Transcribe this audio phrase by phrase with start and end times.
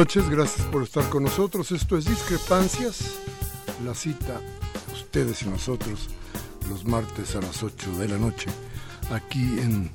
[0.00, 1.72] Noches, gracias por estar con nosotros.
[1.72, 3.16] Esto es Discrepancias,
[3.84, 4.40] la cita,
[4.94, 6.08] ustedes y nosotros,
[6.70, 8.48] los martes a las 8 de la noche,
[9.12, 9.90] aquí en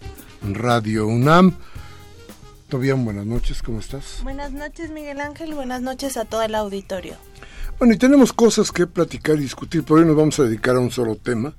[0.53, 1.55] Radio UNAM.
[2.69, 4.19] Tobián, buenas noches, ¿cómo estás?
[4.21, 7.15] Buenas noches, Miguel Ángel, buenas noches a todo el auditorio.
[7.79, 10.81] Bueno, y tenemos cosas que platicar y discutir, por hoy nos vamos a dedicar a
[10.81, 11.55] un solo tema,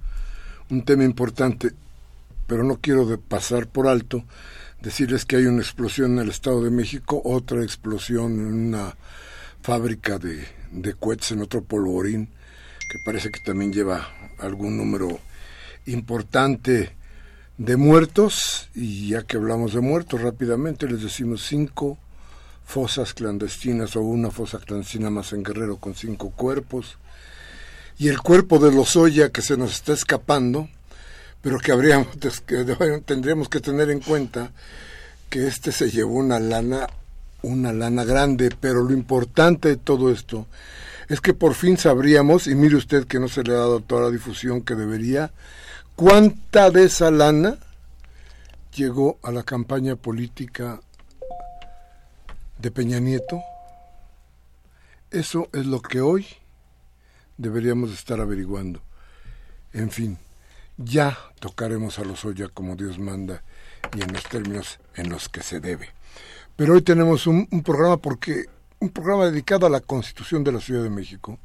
[0.70, 1.72] un tema importante,
[2.47, 4.22] pero no quiero de pasar por alto
[4.87, 8.97] decirles que hay una explosión en el Estado de México, otra explosión en una
[9.61, 10.95] fábrica de, de
[11.30, 14.08] en otro polvorín, que parece que también lleva
[14.39, 15.19] algún número
[15.86, 16.95] importante
[17.58, 21.98] de muertos, y ya que hablamos de muertos rápidamente, les decimos cinco
[22.64, 26.97] fosas clandestinas o una fosa clandestina más en Guerrero con cinco cuerpos,
[27.98, 30.68] y el cuerpo de los Oya que se nos está escapando,
[31.42, 32.08] pero que habríamos
[32.47, 32.64] que
[33.05, 34.51] tendríamos que tener en cuenta
[35.29, 36.86] que este se llevó una lana
[37.42, 40.47] una lana grande, pero lo importante de todo esto
[41.08, 44.02] es que por fin sabríamos, y mire usted que no se le ha dado toda
[44.02, 45.30] la difusión que debería,
[45.95, 47.58] cuánta de esa lana
[48.74, 50.80] llegó a la campaña política
[52.58, 53.41] de Peña Nieto.
[55.11, 56.27] Eso es lo que hoy
[57.39, 58.80] deberíamos estar averiguando.
[59.73, 60.18] En fin,
[60.77, 63.42] ya tocaremos a los Oya como Dios manda
[63.97, 65.91] y en los términos en los que se debe.
[66.57, 68.47] Pero hoy tenemos un, un, programa porque
[68.79, 71.39] un programa dedicado a la Constitución de la Ciudad de México,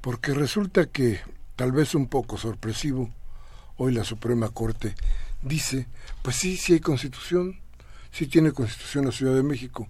[0.00, 1.20] porque resulta que
[1.56, 3.10] tal vez un poco sorpresivo
[3.76, 4.94] hoy la Suprema Corte
[5.42, 5.86] dice,
[6.22, 7.60] pues sí, sí hay Constitución,
[8.12, 9.88] sí tiene Constitución la Ciudad de México.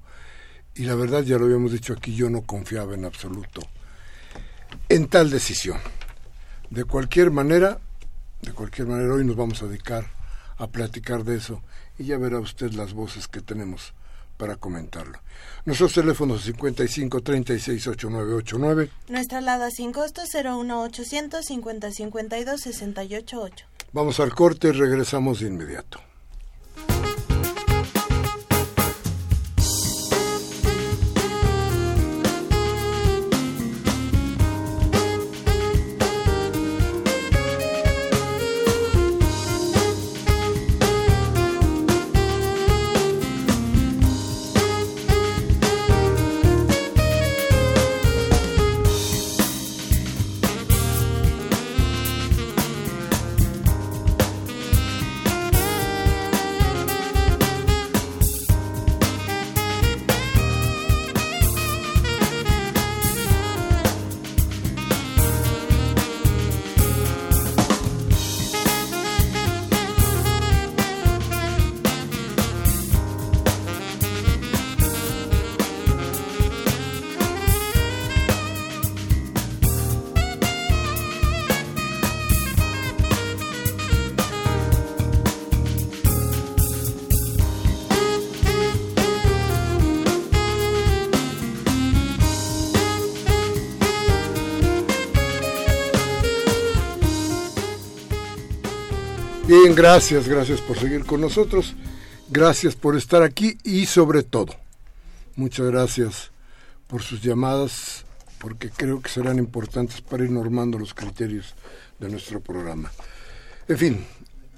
[0.75, 3.61] Y la verdad, ya lo habíamos dicho aquí, yo no confiaba en absoluto
[4.89, 5.79] en tal decisión.
[6.71, 7.79] De cualquier manera,
[8.45, 10.07] de cualquier manera, hoy nos vamos a dedicar
[10.57, 11.63] a platicar de eso
[11.99, 13.95] y ya verá usted las voces que tenemos
[14.37, 15.19] para comentarlo.
[15.65, 18.91] Nuestros teléfonos 55 36 8989.
[19.09, 23.67] Nuestra alada sin costo 01800 50 52 688.
[23.93, 26.01] Vamos al corte y regresamos de inmediato.
[99.75, 101.75] Gracias, gracias por seguir con nosotros.
[102.31, 104.55] Gracias por estar aquí y sobre todo,
[105.37, 106.31] muchas gracias
[106.87, 108.07] por sus llamadas,
[108.39, 111.55] porque creo que serán importantes para ir normando los criterios
[111.99, 112.91] de nuestro programa.
[113.69, 114.07] En fin,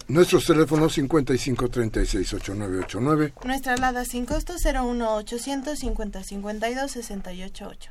[0.09, 3.33] nuestros teléfonos 55368989.
[3.45, 7.91] Nuestra alada sin costo 01800 5052 688.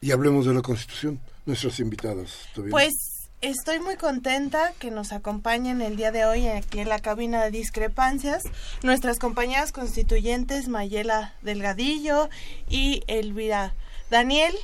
[0.00, 2.30] Y hablemos de la Constitución, nuestras invitadas.
[2.70, 3.11] Pues
[3.42, 7.50] estoy muy contenta que nos acompañen el día de hoy aquí en la cabina de
[7.50, 8.44] discrepancias
[8.84, 12.30] nuestras compañeras constituyentes Mayela Delgadillo
[12.68, 13.74] y Elvira
[14.10, 14.54] Daniel,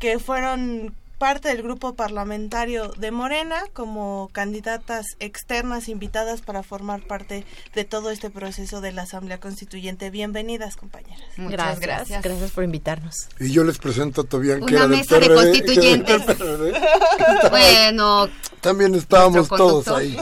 [0.00, 7.46] que fueron parte del grupo parlamentario de Morena como candidatas externas invitadas para formar parte
[7.74, 10.10] de todo este proceso de la Asamblea Constituyente.
[10.10, 11.24] Bienvenidas, compañeras.
[11.36, 12.22] Muchas gracias.
[12.22, 13.28] Gracias por invitarnos.
[13.40, 16.22] Y yo les presento todavía Una mesa de constituyentes.
[17.50, 18.28] bueno.
[18.60, 20.18] También estábamos todos ahí.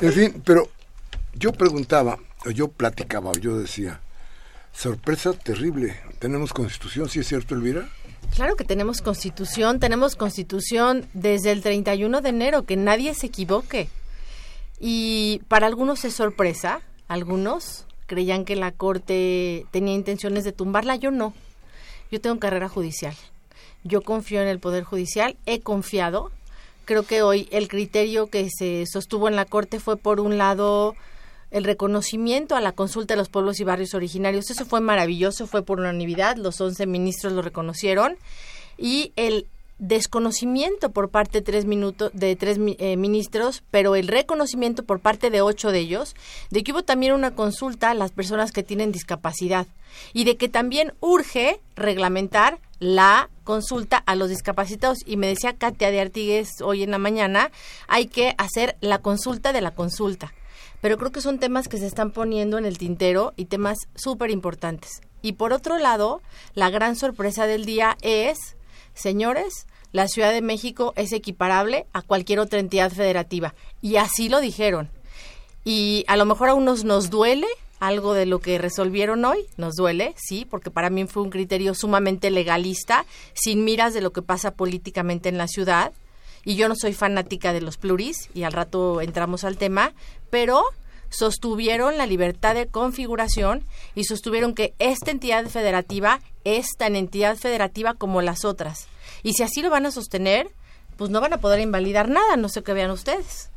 [0.00, 0.70] En fin, pero
[1.34, 2.18] yo preguntaba,
[2.54, 4.00] yo platicaba, yo decía,
[4.72, 7.08] sorpresa terrible, ¿tenemos constitución?
[7.08, 7.88] ¿Sí es cierto, Elvira?
[8.34, 13.88] Claro que tenemos constitución, tenemos constitución desde el 31 de enero, que nadie se equivoque.
[14.80, 21.10] Y para algunos es sorpresa, algunos creían que la Corte tenía intenciones de tumbarla, yo
[21.10, 21.34] no.
[22.10, 23.14] Yo tengo carrera judicial.
[23.84, 26.30] Yo confío en el Poder Judicial, he confiado.
[26.84, 30.94] Creo que hoy el criterio que se sostuvo en la Corte fue, por un lado,
[31.50, 34.50] el reconocimiento a la consulta de los pueblos y barrios originarios.
[34.50, 38.16] Eso fue maravilloso, fue por unanimidad, los 11 ministros lo reconocieron.
[38.76, 39.46] Y el
[39.78, 45.30] desconocimiento por parte de tres, minutos, de tres eh, ministros, pero el reconocimiento por parte
[45.30, 46.16] de ocho de ellos,
[46.50, 49.66] de que hubo también una consulta a las personas que tienen discapacidad
[50.12, 54.98] y de que también urge reglamentar la consulta a los discapacitados.
[55.06, 57.50] Y me decía Katia de Artigues hoy en la mañana,
[57.86, 60.32] hay que hacer la consulta de la consulta
[60.80, 64.30] pero creo que son temas que se están poniendo en el tintero y temas súper
[64.30, 65.00] importantes.
[65.22, 66.22] Y por otro lado,
[66.54, 68.56] la gran sorpresa del día es,
[68.94, 73.54] señores, la Ciudad de México es equiparable a cualquier otra entidad federativa.
[73.80, 74.90] Y así lo dijeron.
[75.64, 77.48] Y a lo mejor a unos nos duele
[77.80, 81.74] algo de lo que resolvieron hoy, nos duele, sí, porque para mí fue un criterio
[81.74, 85.92] sumamente legalista, sin miras de lo que pasa políticamente en la ciudad
[86.44, 89.92] y yo no soy fanática de los pluris y al rato entramos al tema,
[90.30, 90.64] pero
[91.10, 93.64] sostuvieron la libertad de configuración
[93.94, 98.88] y sostuvieron que esta entidad federativa es tan entidad federativa como las otras.
[99.22, 100.50] Y si así lo van a sostener,
[100.96, 103.50] pues no van a poder invalidar nada, no sé qué vean ustedes.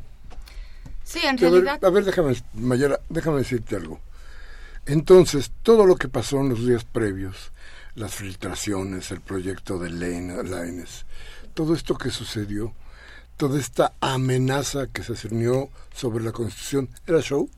[1.03, 1.83] Sí, en realidad...
[1.83, 3.99] A ver, déjame, Mayera, déjame decirte algo.
[4.85, 7.51] Entonces, todo lo que pasó en los días previos,
[7.95, 11.05] las filtraciones, el proyecto de Laines,
[11.53, 12.73] todo esto que sucedió,
[13.37, 17.49] toda esta amenaza que se cernió sobre la Constitución, ¿era show?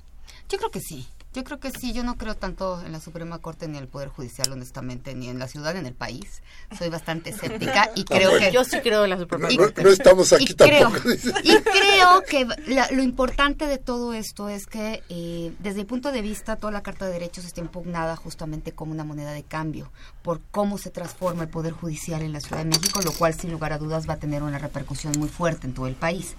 [0.50, 1.08] Yo creo que sí.
[1.34, 3.90] Yo creo que sí, yo no creo tanto en la Suprema Corte ni en el
[3.90, 6.44] Poder Judicial, honestamente, ni en la ciudad ni en el país.
[6.78, 8.52] Soy bastante escéptica y creo que...
[8.52, 9.84] Yo sí creo en la Suprema Corte.
[9.84, 11.10] No, estamos aquí tampoco.
[11.44, 12.48] y creo que
[12.92, 16.84] lo importante de todo esto es que, eh, desde mi punto de vista, toda la
[16.84, 19.92] Carta de Derechos está impugnada justamente como una moneda de cambio
[20.22, 23.52] por cómo se transforma el Poder Judicial en la Ciudad de México, lo cual, sin
[23.52, 26.36] lugar a dudas, va a tener una repercusión muy fuerte en todo el país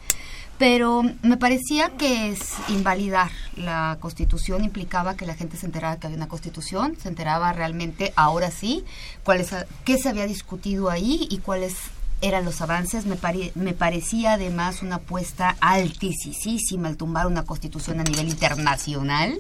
[0.59, 6.07] pero me parecía que es invalidar la constitución implicaba que la gente se enterara que
[6.07, 8.85] había una constitución, se enteraba realmente ahora sí
[9.25, 9.45] cuál
[9.85, 11.77] qué se había discutido ahí y cuáles
[12.21, 13.07] eran los avances.
[13.07, 13.19] Me,
[13.55, 19.37] me parecía además una apuesta altísima al tumbar una constitución a nivel internacional.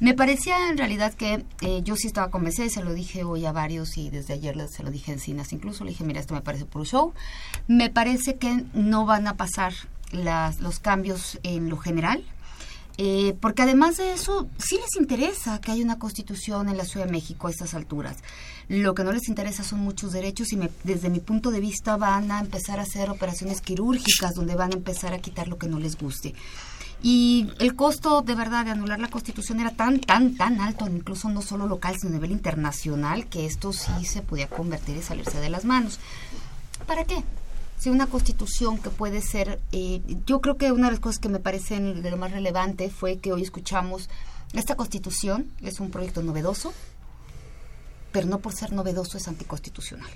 [0.00, 3.44] Me parecía en realidad que eh, yo sí estaba convencida, y se lo dije hoy
[3.44, 6.32] a varios y desde ayer se lo dije en Cinas incluso, le dije, mira, esto
[6.32, 7.12] me parece puro show.
[7.68, 9.74] Me parece que no van a pasar
[10.10, 12.24] las, los cambios en lo general.
[13.02, 17.06] Eh, porque además de eso, sí les interesa que haya una constitución en la Ciudad
[17.06, 18.18] de México a estas alturas.
[18.68, 22.30] Lo que no les interesa son muchos derechos y desde mi punto de vista van
[22.30, 25.78] a empezar a hacer operaciones quirúrgicas donde van a empezar a quitar lo que no
[25.78, 26.34] les guste.
[27.02, 31.30] Y el costo de verdad de anular la constitución era tan, tan, tan alto, incluso
[31.30, 35.40] no solo local, sino a nivel internacional, que esto sí se podía convertir y salirse
[35.40, 35.98] de las manos.
[36.86, 37.24] ¿Para qué?
[37.80, 41.30] Sí, una constitución que puede ser, eh, yo creo que una de las cosas que
[41.30, 44.10] me parecen de lo más relevante fue que hoy escuchamos,
[44.52, 46.74] esta constitución es un proyecto novedoso,
[48.12, 50.10] pero no por ser novedoso es anticonstitucional.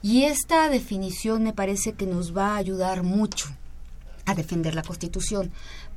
[0.00, 3.48] Y esta definición me parece que nos va a ayudar mucho
[4.24, 5.52] a defender la constitución,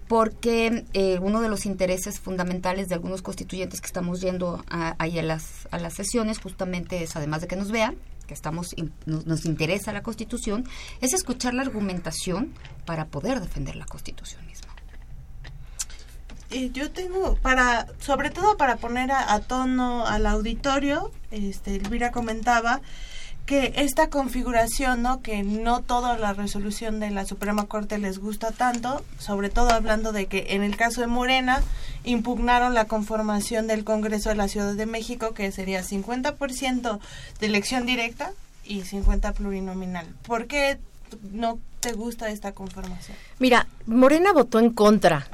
[0.09, 5.23] porque eh, uno de los intereses fundamentales de algunos constituyentes que estamos yendo ahí a
[5.23, 7.95] las, a las sesiones justamente es, además de que nos vean,
[8.29, 8.75] que estamos
[9.07, 10.63] nos, interesa la Constitución,
[11.01, 12.53] es escuchar la argumentación
[12.85, 14.69] para poder defender la Constitución misma.
[16.51, 22.81] eh, yo tengo para, sobre todo para poner a, tono al auditorio, este, Elvira comentaba
[23.47, 25.23] que esta configuración, ¿no?
[25.23, 30.11] Que no toda la resolución de la Suprema Corte les gusta tanto, sobre todo hablando
[30.11, 31.63] de que en el caso de Morena
[32.09, 36.99] impugnaron la conformación del Congreso de la Ciudad de México, que sería 50%
[37.39, 38.31] de elección directa
[38.63, 40.07] y 50 plurinominal.
[40.23, 40.79] ¿Por qué
[41.31, 43.17] no te gusta esta conformación?
[43.39, 45.27] Mira, Morena votó en contra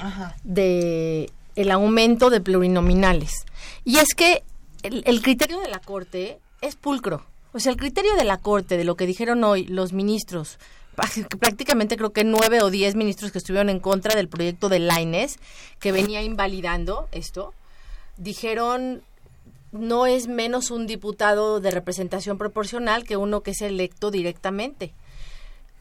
[0.43, 3.45] de el aumento de plurinominales.
[3.83, 4.43] Y es que
[4.83, 7.23] el criterio de la Corte es pulcro
[7.55, 10.59] o sea, el criterio de la Corte, de lo que dijeron hoy los ministros,
[11.39, 15.37] prácticamente creo que nueve o diez ministros que estuvieron en contra del proyecto de Laines,
[15.79, 17.53] que venía invalidando esto,
[18.17, 19.03] dijeron
[19.71, 24.93] no es menos un diputado de representación proporcional que uno que es electo directamente.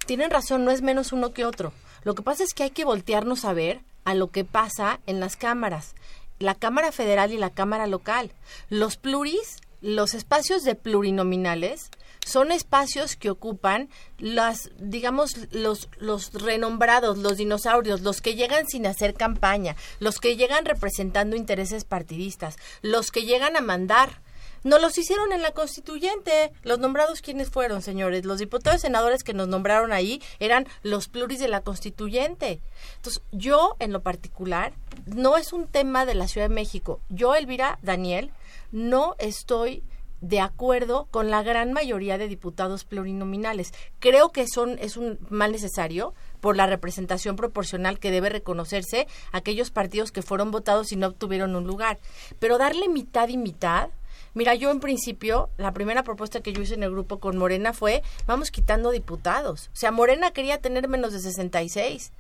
[0.07, 1.73] Tienen razón, no es menos uno que otro.
[2.03, 5.21] Lo que pasa es que hay que voltearnos a ver a lo que pasa en
[5.21, 5.95] las cámaras,
[6.39, 8.33] la Cámara Federal y la Cámara Local.
[8.69, 11.91] Los pluris los espacios de plurinominales
[12.25, 18.87] son espacios que ocupan las, digamos, los, los renombrados, los dinosaurios, los que llegan sin
[18.87, 24.23] hacer campaña, los que llegan representando intereses partidistas, los que llegan a mandar.
[24.63, 26.51] No los hicieron en la constituyente.
[26.63, 28.25] Los nombrados, ¿quiénes fueron, señores?
[28.25, 32.63] Los diputados y senadores que nos nombraron ahí eran los pluris de la constituyente.
[32.97, 34.73] Entonces, yo, en lo particular,
[35.05, 37.03] no es un tema de la Ciudad de México.
[37.11, 38.33] Yo, Elvira Daniel,
[38.75, 39.85] no estoy
[40.21, 43.73] de acuerdo con la gran mayoría de diputados plurinominales.
[44.01, 49.39] Creo que son es un mal necesario por la representación proporcional que debe reconocerse a
[49.39, 52.01] aquellos partidos que fueron votados y no obtuvieron un lugar.
[52.41, 53.91] Pero darle mitad y mitad,
[54.33, 57.73] Mira, yo en principio, la primera propuesta que yo hice en el grupo con Morena
[57.73, 59.71] fue, vamos quitando diputados.
[59.73, 62.13] O sea, Morena quería tener menos de 66.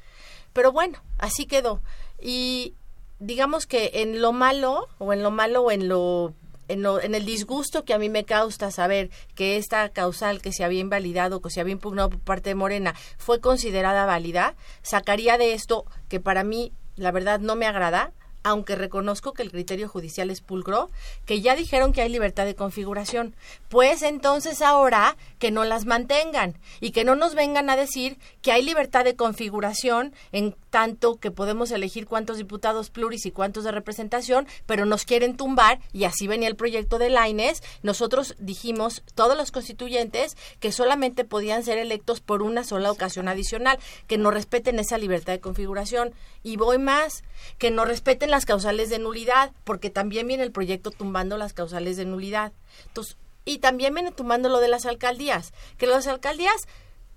[0.53, 1.81] Pero bueno, así quedó.
[2.21, 2.75] Y
[3.19, 6.35] digamos que en lo malo, o en lo malo o en lo
[6.69, 10.81] en, el disgusto que a mí me causa saber que esta causal que se había
[10.81, 15.85] invalidado, que se había impugnado por parte de Morena, fue considerada válida, sacaría de esto
[16.09, 18.13] que para mí, la verdad, no me agrada,
[18.45, 20.91] aunque reconozco que el criterio judicial es pulcro,
[21.25, 23.35] que ya dijeron que hay libertad de configuración.
[23.69, 28.53] Pues entonces ahora que no las mantengan y que no nos vengan a decir que
[28.53, 33.71] hay libertad de configuración en tanto que podemos elegir cuántos diputados pluris y cuántos de
[33.71, 37.63] representación, pero nos quieren tumbar y así venía el proyecto de Laines.
[37.85, 43.79] Nosotros dijimos, todos los constituyentes, que solamente podían ser electos por una sola ocasión adicional,
[44.09, 46.13] que no respeten esa libertad de configuración.
[46.43, 47.23] Y voy más,
[47.59, 51.97] que no respeten las causales de nulidad, porque también viene el proyecto tumbando las causales
[51.97, 52.53] de nulidad.
[52.89, 56.67] Entonces, y también viene tumbando lo de las alcaldías, que las alcaldías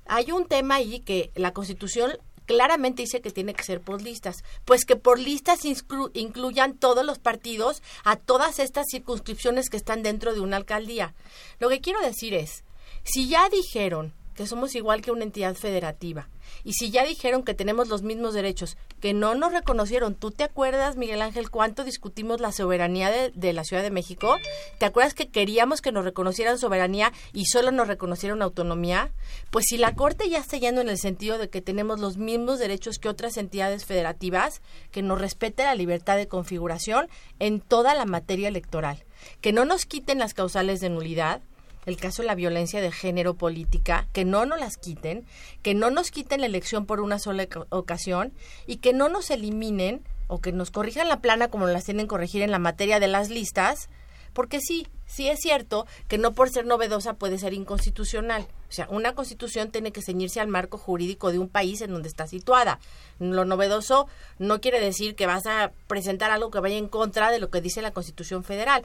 [0.05, 4.43] hay un tema ahí que la Constitución claramente dice que tiene que ser por listas,
[4.65, 10.33] pues que por listas incluyan todos los partidos a todas estas circunscripciones que están dentro
[10.33, 11.13] de una alcaldía.
[11.59, 12.63] Lo que quiero decir es,
[13.03, 16.29] si ya dijeron que somos igual que una entidad federativa,
[16.63, 20.43] y si ya dijeron que tenemos los mismos derechos, que no nos reconocieron, ¿tú te
[20.43, 24.37] acuerdas, Miguel Ángel, cuánto discutimos la soberanía de, la Ciudad de México?
[24.79, 29.11] ¿Te acuerdas que queríamos que nos reconocieran soberanía y solo nos reconocieron autonomía?
[29.51, 32.59] Pues si la Corte ya está yendo en el sentido de que tenemos los mismos
[32.59, 37.07] derechos que otras entidades federativas, que nos respete la libertad de configuración
[37.39, 39.03] en toda la materia electoral,
[39.41, 41.41] que no nos quiten las causales de nulidad,
[41.87, 45.25] el caso de la violencia de género política, que no nos las quiten,
[45.63, 48.33] que no nos quiten la elección por una sola ocasión
[48.67, 52.09] y que no nos eliminen o que nos corrijan la plana como las tienen que
[52.09, 53.89] corregir en la materia de las listas,
[54.33, 58.45] porque sí, sí es cierto que no por ser novedosa puede ser inconstitucional.
[58.69, 62.09] O sea, una constitución tiene que ceñirse al marco jurídico de un país en donde
[62.09, 62.79] está situada.
[63.17, 64.07] Lo novedoso
[64.39, 67.61] no quiere decir que vas a presentar algo que vaya en contra de lo que
[67.61, 68.83] dice la Constitución Federal.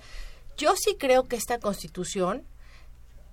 [0.57, 2.45] Yo sí creo que esta constitución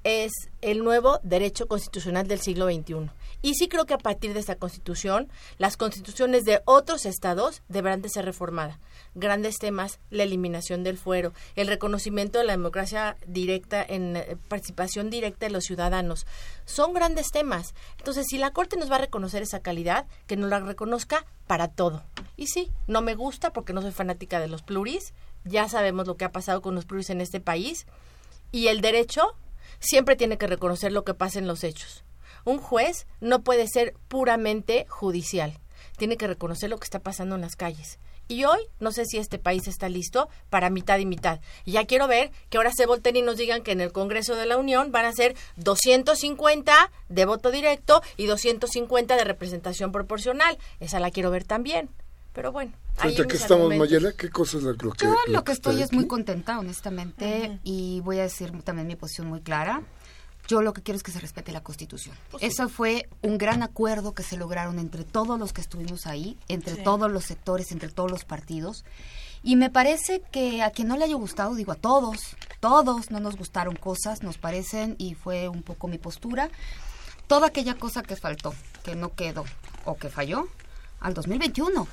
[0.03, 3.10] es el nuevo derecho constitucional del siglo XXI.
[3.41, 8.01] Y sí creo que a partir de esta constitución, las constituciones de otros estados deberán
[8.01, 8.77] de ser reformadas.
[9.15, 15.10] Grandes temas, la eliminación del fuero, el reconocimiento de la democracia directa en eh, participación
[15.10, 16.25] directa de los ciudadanos.
[16.65, 17.74] Son grandes temas.
[17.98, 21.70] Entonces, si la Corte nos va a reconocer esa calidad, que nos la reconozca para
[21.70, 22.03] todo.
[22.36, 25.13] Y sí, no me gusta porque no soy fanática de los pluris.
[25.46, 27.88] Ya sabemos lo que ha pasado con los pluris en este país.
[28.51, 29.36] Y el derecho
[29.79, 32.03] siempre tiene que reconocer lo que pasa en los hechos.
[32.45, 35.59] Un juez no puede ser puramente judicial,
[35.98, 38.00] tiene que reconocer lo que está pasando en las calles.
[38.31, 41.39] Y hoy no sé si este país está listo para mitad y mitad.
[41.65, 44.45] Ya quiero ver que ahora se volten y nos digan que en el Congreso de
[44.45, 50.59] la Unión van a ser 250 de voto directo y 250 de representación proporcional.
[50.79, 51.89] Esa la quiero ver también.
[52.39, 52.72] Pero bueno.
[52.93, 56.08] Frente a qué estamos, Mayela, ¿qué cosas lo que Yo lo, que, estoy es muy
[56.08, 59.81] contenta, honestamente, y voy a decir también mi posición muy clara.
[60.48, 62.15] Yo lo que quiero es que se respete la Constitución.
[62.31, 66.38] Pues Eso fue un gran acuerdo que se lograron entre todos los que estuvimos ahí,
[66.48, 68.86] entre todos los sectores, entre todos los partidos.
[69.43, 73.19] Y me parece que a quien no le haya gustado, digo a todos, todos no
[73.19, 76.50] nos gustaron cosas, nos parecen, y fue un poco mi postura,
[77.27, 78.53] toda aquella cosa que faltó,
[78.86, 79.43] que no quedó
[79.84, 80.48] o que falló,
[81.00, 81.88] al 2021.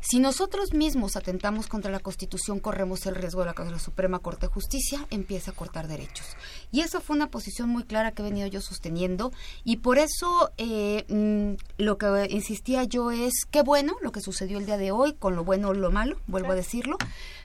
[0.00, 4.46] Si nosotros mismos atentamos contra la Constitución, corremos el riesgo de que la Suprema Corte
[4.46, 6.26] de Justicia empiece a cortar derechos.
[6.70, 9.32] Y esa fue una posición muy clara que he venido yo sosteniendo
[9.64, 14.58] y por eso eh, mm, lo que insistía yo es qué bueno lo que sucedió
[14.58, 16.96] el día de hoy, con lo bueno o lo malo, vuelvo a decirlo.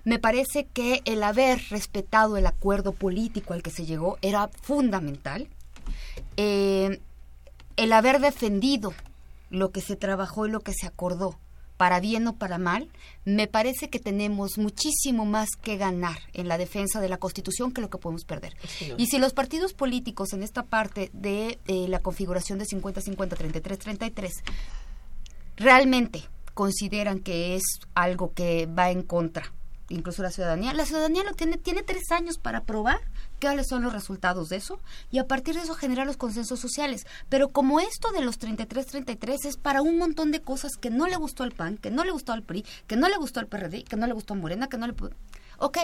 [0.03, 5.48] Me parece que el haber respetado el acuerdo político al que se llegó era fundamental.
[6.38, 7.00] Eh,
[7.75, 8.93] el haber defendido
[9.53, 11.39] lo que se trabajó y lo que se acordó,
[11.77, 12.89] para bien o para mal,
[13.24, 17.81] me parece que tenemos muchísimo más que ganar en la defensa de la Constitución que
[17.81, 18.55] lo que podemos perder.
[18.98, 24.31] Y si los partidos políticos en esta parte de eh, la configuración de 50-50, 33-33,
[25.57, 26.24] realmente
[26.55, 29.53] consideran que es algo que va en contra
[29.89, 30.73] incluso la ciudadanía.
[30.73, 32.99] La ciudadanía lo tiene, tiene tres años para probar
[33.41, 34.79] cuáles son los resultados de eso
[35.11, 37.05] y a partir de eso generar los consensos sociales.
[37.29, 41.17] Pero como esto de los 33-33 es para un montón de cosas que no le
[41.17, 43.83] gustó al PAN, que no le gustó al PRI, que no le gustó al PRD,
[43.83, 44.93] que no le gustó a Morena, que no le...
[45.57, 45.77] Ok,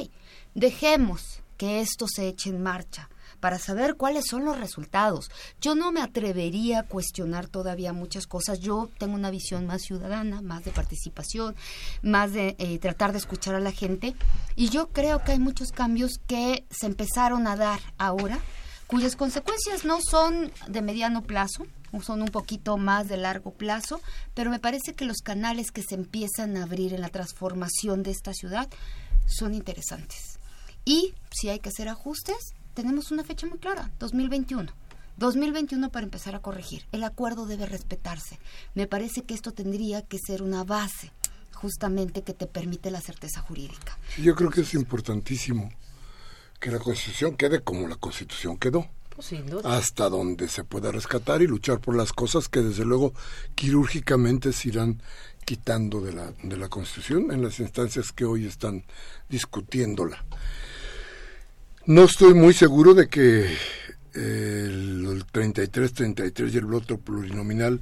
[0.55, 5.29] dejemos que esto se eche en marcha para saber cuáles son los resultados.
[5.61, 8.59] Yo no me atrevería a cuestionar todavía muchas cosas.
[8.59, 11.55] Yo tengo una visión más ciudadana, más de participación,
[12.01, 14.15] más de eh, tratar de escuchar a la gente.
[14.55, 18.39] Y yo creo que hay muchos cambios que se empezaron a dar ahora,
[18.87, 21.65] cuyas consecuencias no son de mediano plazo,
[22.01, 24.01] son un poquito más de largo plazo,
[24.33, 28.11] pero me parece que los canales que se empiezan a abrir en la transformación de
[28.11, 28.69] esta ciudad
[29.25, 30.39] son interesantes.
[30.85, 34.71] Y si hay que hacer ajustes, tenemos una fecha muy clara, 2021.
[35.17, 36.85] 2021 para empezar a corregir.
[36.91, 38.39] El acuerdo debe respetarse.
[38.73, 41.11] Me parece que esto tendría que ser una base
[41.53, 43.97] justamente que te permite la certeza jurídica.
[44.17, 45.69] Yo creo que es importantísimo
[46.59, 48.87] que la Constitución quede como la Constitución quedó.
[49.13, 49.33] Pues
[49.65, 53.13] Hasta donde se pueda rescatar y luchar por las cosas que desde luego
[53.55, 55.01] quirúrgicamente se irán
[55.43, 58.85] quitando de la, de la Constitución en las instancias que hoy están
[59.27, 60.23] discutiéndola.
[61.89, 63.51] No estoy muy seguro de que
[64.13, 67.81] el 33-33 y el voto plurinominal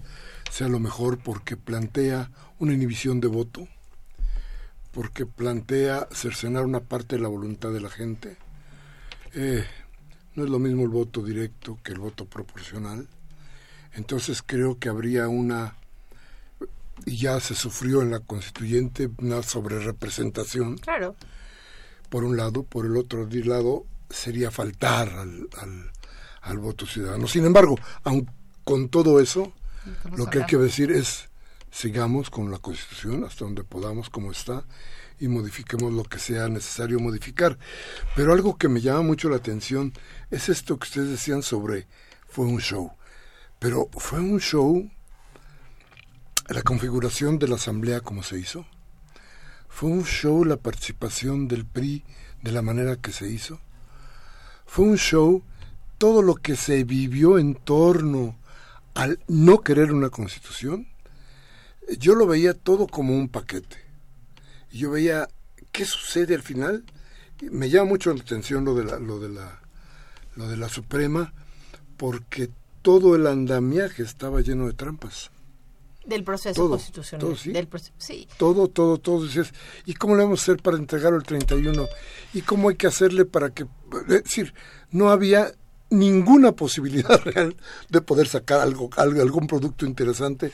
[0.50, 3.68] sea lo mejor porque plantea una inhibición de voto,
[4.94, 8.38] porque plantea cercenar una parte de la voluntad de la gente.
[9.34, 9.66] Eh,
[10.36, 13.10] no es lo mismo el voto directo que el voto proporcional.
[13.94, 15.76] Entonces creo que habría una,
[17.06, 20.78] y ya se sufrió en la constituyente, una sobrerepresentación.
[20.78, 21.14] Claro.
[22.10, 25.50] Por un lado, por el otro lado, sería faltar al,
[26.42, 27.28] al, voto ciudadano.
[27.28, 28.30] Sin embargo, aun
[28.64, 29.54] con todo eso,
[30.16, 31.30] lo que hay que decir es
[31.72, 34.66] sigamos con la Constitución hasta donde podamos como está
[35.20, 37.58] y modifiquemos lo que sea necesario modificar.
[38.16, 39.94] Pero algo que me llama mucho la atención
[40.32, 41.88] es esto que ustedes decían sobre
[42.28, 42.92] fue un show.
[43.60, 44.90] Pero fue un show
[46.50, 48.66] la configuración de la asamblea como se hizo.
[49.68, 52.04] Fue un show la participación del PRI
[52.42, 53.60] de la manera que se hizo
[54.68, 55.42] fue un show,
[55.98, 58.36] todo lo que se vivió en torno
[58.94, 60.88] al no querer una constitución,
[61.98, 63.78] yo lo veía todo como un paquete.
[64.72, 65.28] Yo veía
[65.72, 66.84] qué sucede al final.
[67.42, 69.62] Me llama mucho la atención lo de la, lo de la,
[70.36, 71.34] lo de la Suprema,
[71.96, 72.50] porque
[72.82, 75.32] todo el andamiaje estaba lleno de trampas.
[76.08, 77.28] Del proceso constitucional.
[77.28, 77.52] Todo, ¿sí?
[77.52, 77.68] Del
[77.98, 78.28] sí.
[78.38, 79.28] Todo, todo, todo.
[79.86, 81.86] ¿y cómo le vamos a hacer para entregarlo el 31?
[82.34, 83.66] ¿Y cómo hay que hacerle para que...
[84.08, 84.54] Es decir,
[84.90, 85.52] no había
[85.90, 87.56] ninguna posibilidad real
[87.90, 90.52] de poder sacar algo, algún producto interesante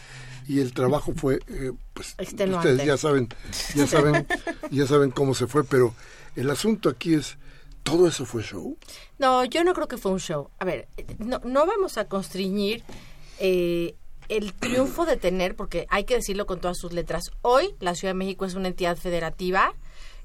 [0.47, 3.29] y el trabajo fue eh, pues ustedes ya saben
[3.75, 4.27] ya saben
[4.71, 5.95] ya saben cómo se fue pero
[6.35, 7.37] el asunto aquí es
[7.83, 8.77] todo eso fue show
[9.19, 12.83] no yo no creo que fue un show a ver no, no vamos a constriñir
[13.39, 13.95] eh,
[14.29, 18.13] el triunfo de tener, porque hay que decirlo con todas sus letras, hoy la Ciudad
[18.13, 19.73] de México es una entidad federativa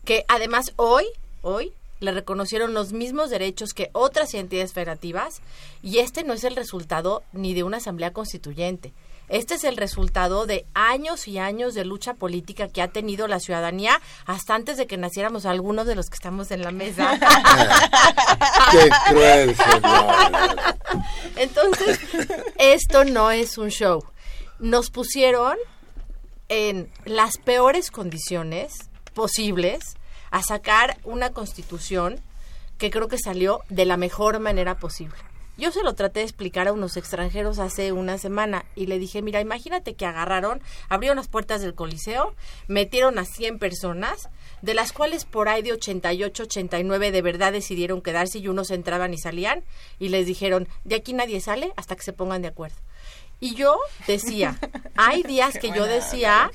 [0.05, 1.05] que además hoy,
[1.43, 5.41] hoy, le reconocieron los mismos derechos que otras entidades federativas
[5.83, 8.93] y este no es el resultado ni de una asamblea constituyente.
[9.29, 13.41] Este es el resultado de años y años de lucha política que ha tenido la
[13.41, 17.19] ciudadanía hasta antes de que naciéramos algunos de los que estamos en la mesa.
[18.71, 19.57] ¡Qué cruel,
[21.37, 22.01] Entonces,
[22.57, 24.03] esto no es un show.
[24.59, 25.57] Nos pusieron
[26.49, 28.73] en las peores condiciones
[29.15, 29.97] posibles
[30.31, 32.21] a sacar una constitución
[32.79, 35.19] que creo que salió de la mejor manera posible.
[35.59, 39.23] Yo se lo traté de explicar a unos extranjeros hace una semana y le dije,
[39.23, 42.33] mira, imagínate que agarraron, abrieron las puertas del Coliseo,
[42.69, 44.29] metieron a 100 personas,
[44.63, 49.13] de las cuales por ahí de 88, 89 de verdad decidieron quedarse y unos entraban
[49.13, 49.65] y salían
[49.99, 52.77] y les dijeron, de aquí nadie sale hasta que se pongan de acuerdo.
[53.41, 54.61] Y yo decía,
[54.95, 56.53] hay días que yo decía,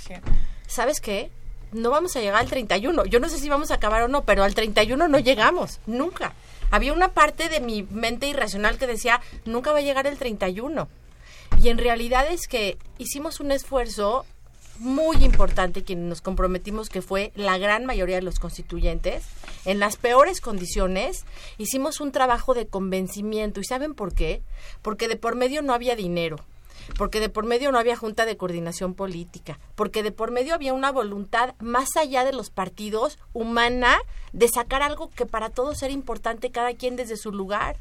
[0.66, 1.30] ¿sabes qué?
[1.74, 3.04] No vamos a llegar al 31.
[3.08, 6.34] Yo no sé si vamos a acabar o no, pero al 31 no llegamos, nunca
[6.74, 10.88] había una parte de mi mente irracional que decía, nunca va a llegar el 31.
[11.62, 14.26] Y en realidad es que hicimos un esfuerzo
[14.80, 19.24] muy importante quien nos comprometimos que fue la gran mayoría de los constituyentes
[19.66, 21.26] en las peores condiciones
[21.60, 23.60] hicimos un trabajo de convencimiento.
[23.60, 24.42] Y saben por qué
[24.82, 26.38] porque de por medio no había dinero
[26.98, 30.74] porque de por medio no había junta de coordinación política, porque de por medio había
[30.74, 34.00] una voluntad más allá de los partidos humana
[34.32, 37.78] de sacar algo que para todos era importante cada quien desde su lugar.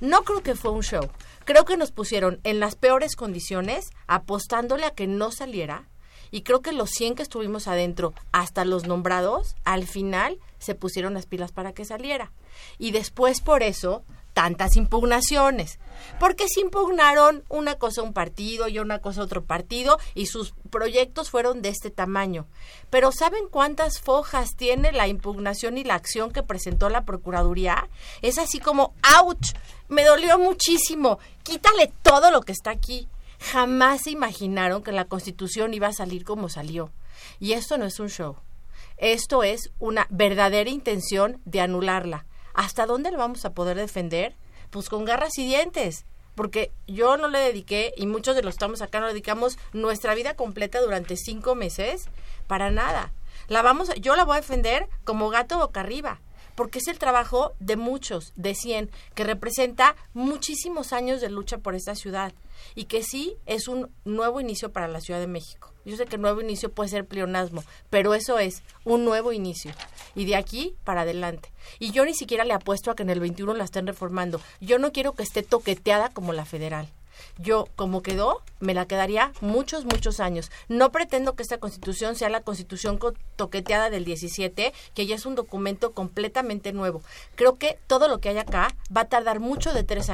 [0.00, 1.08] No creo que fue un show.
[1.44, 5.88] Creo que nos pusieron en las peores condiciones apostándole a que no saliera
[6.30, 11.14] y creo que los 100 que estuvimos adentro, hasta los nombrados, al final se pusieron
[11.14, 12.32] las pilas para que saliera.
[12.78, 14.02] Y después por eso
[14.36, 15.78] tantas impugnaciones.
[16.20, 21.30] Porque se impugnaron una cosa un partido y una cosa otro partido y sus proyectos
[21.30, 22.46] fueron de este tamaño.
[22.90, 27.88] Pero ¿saben cuántas fojas tiene la impugnación y la acción que presentó la Procuraduría?
[28.20, 29.54] Es así como, ¡ouch!
[29.88, 31.18] Me dolió muchísimo.
[31.42, 33.08] Quítale todo lo que está aquí.
[33.40, 36.90] Jamás se imaginaron que la Constitución iba a salir como salió.
[37.40, 38.36] Y esto no es un show.
[38.98, 44.34] Esto es una verdadera intención de anularla ¿hasta dónde lo vamos a poder defender?
[44.70, 46.04] Pues con garras y dientes.
[46.34, 50.14] Porque yo no le dediqué, y muchos de los que estamos acá no dedicamos nuestra
[50.14, 52.08] vida completa durante cinco meses
[52.46, 53.12] para nada.
[53.48, 56.20] La vamos, yo la voy a defender como gato boca arriba
[56.56, 61.74] porque es el trabajo de muchos, de 100, que representa muchísimos años de lucha por
[61.74, 62.32] esta ciudad
[62.74, 65.72] y que sí es un nuevo inicio para la Ciudad de México.
[65.84, 69.72] Yo sé que nuevo inicio puede ser pleonasmo, pero eso es un nuevo inicio.
[70.16, 71.52] Y de aquí para adelante.
[71.78, 74.40] Y yo ni siquiera le apuesto a que en el 21 la estén reformando.
[74.60, 76.88] Yo no quiero que esté toqueteada como la federal
[77.38, 80.50] yo, como quedó, me la quedaría muchos, muchos años.
[80.68, 82.98] No pretendo que esta constitución sea la constitución
[83.36, 87.02] toqueteada del 17, que ya es un documento completamente nuevo.
[87.34, 90.10] Creo que todo lo que hay acá va a tardar mucho, de tres,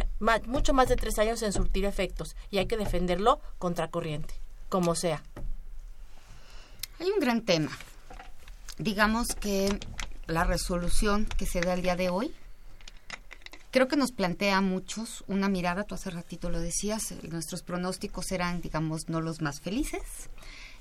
[0.46, 4.34] mucho más de tres años en surtir efectos y hay que defenderlo contracorriente,
[4.68, 5.22] como sea.
[6.98, 7.70] Hay un gran tema.
[8.78, 9.78] Digamos que
[10.26, 12.34] la resolución que se da el día de hoy
[13.72, 17.62] creo que nos plantea a muchos una mirada, tú hace ratito lo decías, eh, nuestros
[17.62, 20.02] pronósticos eran, digamos, no los más felices.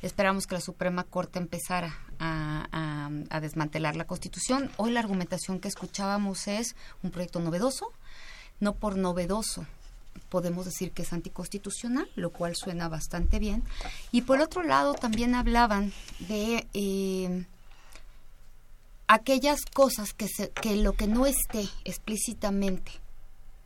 [0.03, 4.69] Esperamos que la Suprema Corte empezara a, desmantelar la Constitución.
[4.77, 7.91] Hoy la argumentación que escuchábamos es un proyecto novedoso,
[8.59, 9.65] no por novedoso
[10.29, 13.63] podemos decir que es anticonstitucional, lo cual suena bastante bien.
[14.11, 16.67] Y por otro lado también hablaban de...
[16.73, 17.45] Eh,
[19.11, 22.93] aquellas cosas que, se, que lo que no esté explícitamente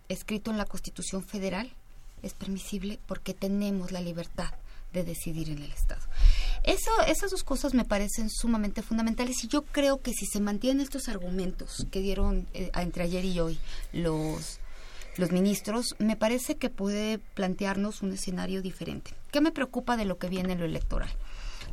[0.10, 1.71] escrito en la Constitución Federal
[2.23, 4.49] es permisible porque tenemos la libertad
[4.91, 6.01] de decidir en el Estado.
[6.63, 10.81] Eso, esas dos cosas me parecen sumamente fundamentales y yo creo que si se mantienen
[10.81, 13.60] estos argumentos que dieron eh, entre ayer y hoy
[13.93, 14.58] los,
[15.17, 19.12] los ministros, me parece que puede plantearnos un escenario diferente.
[19.31, 21.12] ¿Qué me preocupa de lo que viene en lo electoral?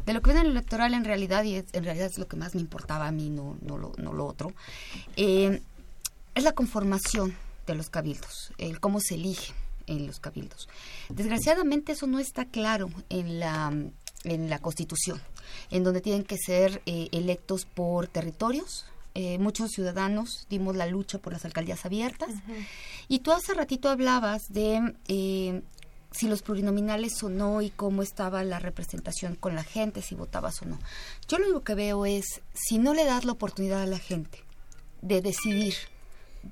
[0.07, 2.37] De lo que viene en el electoral en realidad, y en realidad es lo que
[2.37, 4.53] más me importaba a mí, no, no, lo, no lo otro,
[5.17, 5.61] eh,
[6.35, 7.37] es la conformación
[7.67, 9.55] de los cabildos, el cómo se eligen
[9.87, 10.69] en los cabildos.
[11.09, 13.73] Desgraciadamente eso no está claro en la,
[14.25, 15.21] en la Constitución,
[15.71, 21.19] en donde tienen que ser eh, electos por territorios, eh, muchos ciudadanos dimos la lucha
[21.19, 22.31] por las alcaldías abiertas.
[23.09, 25.63] Y tú hace ratito hablabas de
[26.13, 30.63] si los plurinominales o no y cómo estaba la representación con la gente, si votabas
[30.63, 30.79] o no.
[31.29, 34.45] Yo lo que veo es, si no le das la oportunidad a la gente
[35.01, 35.75] de decidir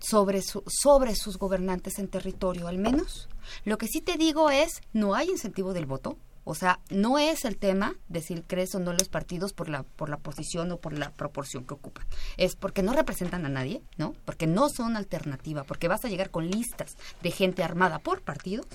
[0.00, 3.28] sobre, su, sobre sus gobernantes en territorio, al menos,
[3.64, 6.16] lo que sí te digo es, no hay incentivo del voto.
[6.42, 9.82] O sea, no es el tema de si crees o no los partidos por la,
[9.82, 12.06] por la posición o por la proporción que ocupan.
[12.38, 14.14] Es porque no representan a nadie, ¿no?
[14.24, 18.66] Porque no son alternativa, porque vas a llegar con listas de gente armada por partidos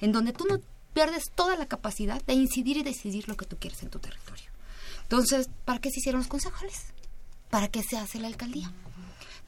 [0.00, 0.60] en donde tú no
[0.92, 4.46] pierdes toda la capacidad de incidir y decidir lo que tú quieres en tu territorio.
[5.02, 6.86] Entonces, ¿para qué se hicieron los concejales?
[7.50, 8.72] ¿Para qué se hace la alcaldía?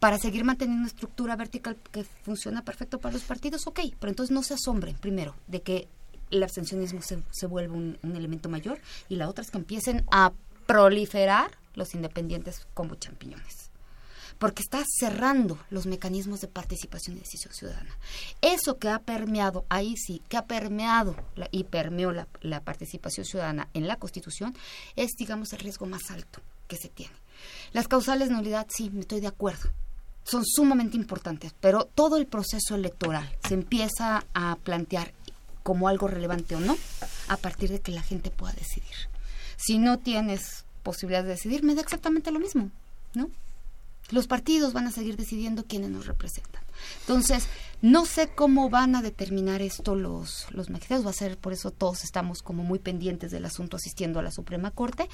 [0.00, 4.34] Para seguir manteniendo una estructura vertical que funciona perfecto para los partidos, ok, pero entonces
[4.34, 5.88] no se asombren, primero, de que
[6.30, 10.04] el abstencionismo se, se vuelve un, un elemento mayor y la otra es que empiecen
[10.10, 10.32] a
[10.66, 13.65] proliferar los independientes como champiñones
[14.38, 17.90] porque está cerrando los mecanismos de participación y decisión ciudadana.
[18.40, 21.16] Eso que ha permeado, ahí sí, que ha permeado
[21.50, 24.54] y permeó la, la participación ciudadana en la Constitución,
[24.94, 27.14] es, digamos, el riesgo más alto que se tiene.
[27.72, 29.70] Las causales de nulidad, sí, me estoy de acuerdo,
[30.24, 35.12] son sumamente importantes, pero todo el proceso electoral se empieza a plantear
[35.62, 36.76] como algo relevante o no
[37.28, 38.94] a partir de que la gente pueda decidir.
[39.56, 42.70] Si no tienes posibilidad de decidir, me da exactamente lo mismo,
[43.14, 43.30] ¿no?
[44.10, 46.62] Los partidos van a seguir decidiendo quiénes nos representan.
[47.00, 47.48] Entonces,
[47.82, 51.70] no sé cómo van a determinar esto los, los magistrados, va a ser por eso
[51.70, 55.08] todos estamos como muy pendientes del asunto asistiendo a la Suprema Corte,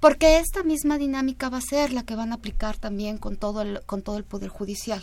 [0.00, 3.62] porque esta misma dinámica va a ser la que van a aplicar también con todo
[3.62, 5.02] el, con todo el Poder Judicial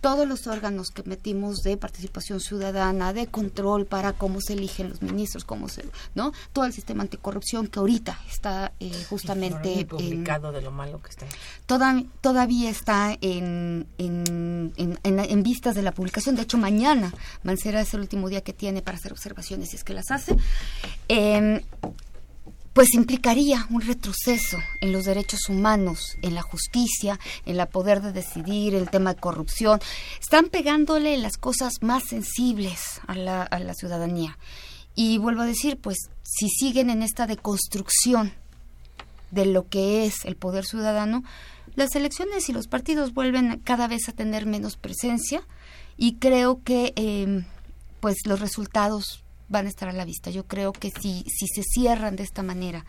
[0.00, 5.02] todos los órganos que metimos de participación ciudadana, de control para cómo se eligen los
[5.02, 6.32] ministros, cómo se, ¿no?
[6.52, 11.26] Todo el sistema anticorrupción que ahorita está eh, justamente publicado de lo malo que está.
[11.66, 16.36] Toda, todavía está en, en, en, en, vistas de la publicación.
[16.36, 17.12] De hecho, mañana
[17.42, 20.36] Mancera es el último día que tiene para hacer observaciones, si es que las hace.
[21.08, 21.64] Eh,
[22.78, 28.12] pues implicaría un retroceso en los derechos humanos, en la justicia, en la poder de
[28.12, 29.80] decidir, el tema de corrupción.
[30.20, 34.38] Están pegándole las cosas más sensibles a la, a la ciudadanía.
[34.94, 38.32] Y vuelvo a decir, pues si siguen en esta deconstrucción
[39.32, 41.24] de lo que es el poder ciudadano,
[41.74, 45.42] las elecciones y los partidos vuelven cada vez a tener menos presencia
[45.96, 47.44] y creo que eh,
[47.98, 50.30] pues los resultados van a estar a la vista.
[50.30, 52.84] Yo creo que si, si se cierran de esta manera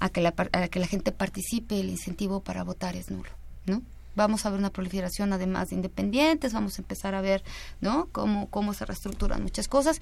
[0.00, 3.30] a que, la, a que la gente participe, el incentivo para votar es nulo,
[3.66, 3.82] ¿no?
[4.14, 7.44] Vamos a ver una proliferación además de independientes, vamos a empezar a ver,
[7.80, 8.08] ¿no?
[8.10, 10.00] Cómo, cómo se reestructuran muchas cosas.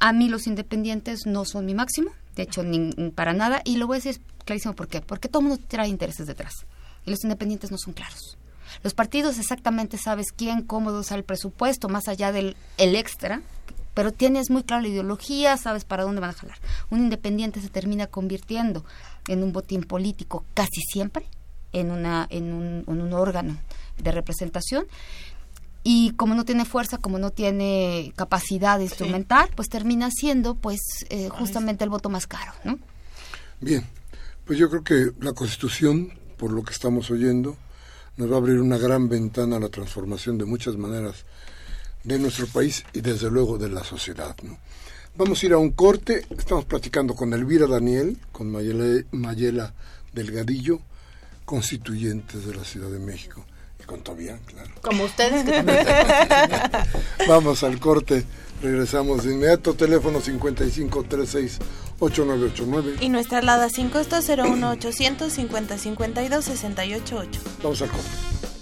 [0.00, 3.86] A mí los independientes no son mi máximo, de hecho, ni, para nada, y lo
[3.86, 5.00] voy a decir clarísimo por qué.
[5.00, 6.54] Porque todo mundo trae intereses detrás,
[7.04, 8.36] y los independientes no son claros.
[8.82, 13.42] Los partidos exactamente sabes quién, cómo usar el presupuesto, más allá del el extra,
[13.96, 16.58] pero tienes muy clara la ideología, sabes para dónde van a jalar.
[16.90, 18.84] Un independiente se termina convirtiendo
[19.26, 21.26] en un botín político casi siempre,
[21.72, 23.56] en, una, en, un, en un órgano
[23.96, 24.84] de representación
[25.82, 30.78] y como no tiene fuerza, como no tiene capacidad instrumental, pues termina siendo pues
[31.08, 32.78] eh, justamente el voto más caro, ¿no?
[33.62, 33.86] Bien,
[34.44, 37.56] pues yo creo que la Constitución, por lo que estamos oyendo,
[38.18, 41.24] nos va a abrir una gran ventana a la transformación de muchas maneras
[42.06, 44.34] de nuestro país y desde luego de la sociedad.
[44.42, 44.56] ¿no?
[45.16, 49.74] Vamos a ir a un corte, estamos platicando con Elvira Daniel, con Mayela, Mayela
[50.12, 50.80] Delgadillo,
[51.44, 53.44] constituyentes de la Ciudad de México,
[53.80, 54.70] y con Tobián, claro.
[54.82, 55.44] Como ustedes.
[57.28, 58.24] Vamos al corte,
[58.62, 61.58] regresamos de inmediato, teléfono 5536
[61.98, 62.98] 8989.
[63.00, 67.40] Y nuestra alada sin costo 01800 50 52 688.
[67.62, 68.55] Vamos al corte.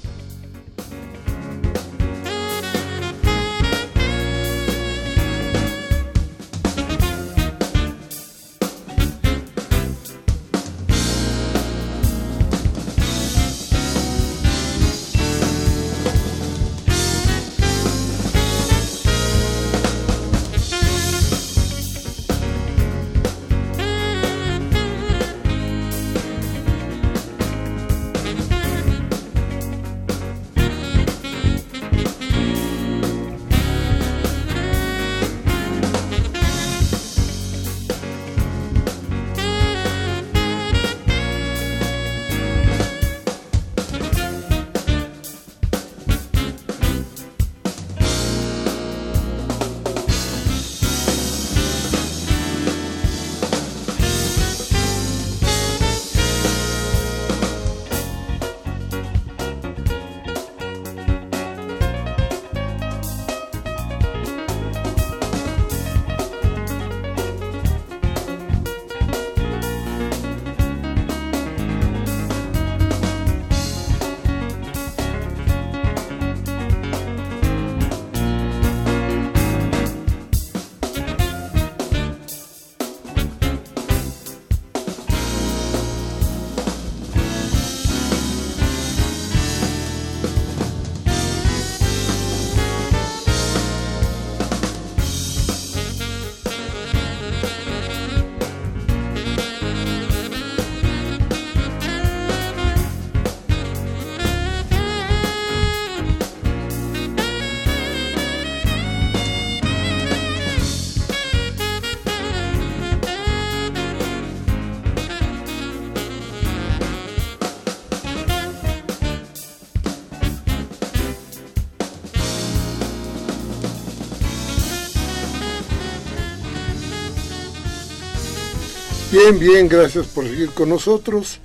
[129.25, 131.41] Bien, bien, gracias por seguir con nosotros.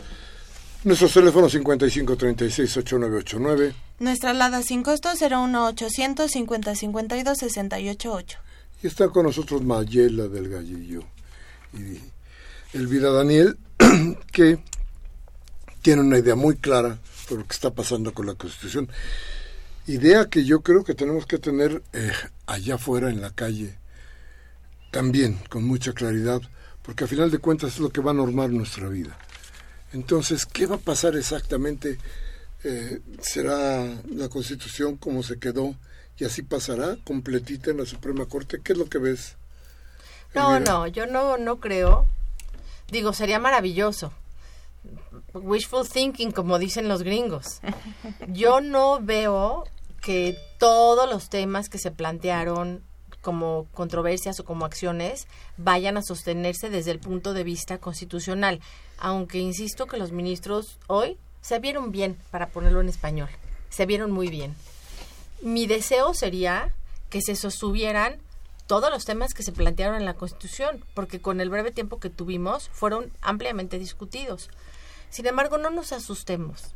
[0.83, 3.73] Nuestros teléfonos 5536-8989.
[3.99, 8.37] Nuestra alada sin costo 01800 5052 688.
[8.83, 11.05] Y está con nosotros Mayela del Gallillo
[11.73, 12.01] y
[12.77, 13.57] Elvira Daniel,
[14.33, 14.59] que
[15.81, 18.89] tiene una idea muy clara de lo que está pasando con la Constitución.
[19.87, 22.11] Idea que yo creo que tenemos que tener eh,
[22.45, 23.77] allá afuera en la calle
[24.91, 26.41] también, con mucha claridad,
[26.89, 29.15] porque a final de cuentas es lo que va a normar nuestra vida.
[29.93, 31.99] Entonces, ¿qué va a pasar exactamente?
[32.63, 35.75] Eh, ¿Será la Constitución como se quedó
[36.17, 38.59] y así pasará completita en la Suprema Corte?
[38.63, 39.35] ¿Qué es lo que ves?
[40.33, 42.07] No, no, yo no, no creo.
[42.89, 44.11] Digo, sería maravilloso.
[45.35, 47.59] Wishful thinking, como dicen los gringos.
[48.29, 49.65] Yo no veo
[50.01, 52.83] que todos los temas que se plantearon
[53.21, 55.27] como controversias o como acciones
[55.57, 58.61] vayan a sostenerse desde el punto de vista constitucional,
[58.97, 63.29] aunque insisto que los ministros hoy se vieron bien, para ponerlo en español,
[63.69, 64.55] se vieron muy bien.
[65.41, 66.73] Mi deseo sería
[67.09, 68.17] que se sostuvieran
[68.67, 72.09] todos los temas que se plantearon en la Constitución, porque con el breve tiempo que
[72.09, 74.49] tuvimos fueron ampliamente discutidos.
[75.09, 76.75] Sin embargo, no nos asustemos.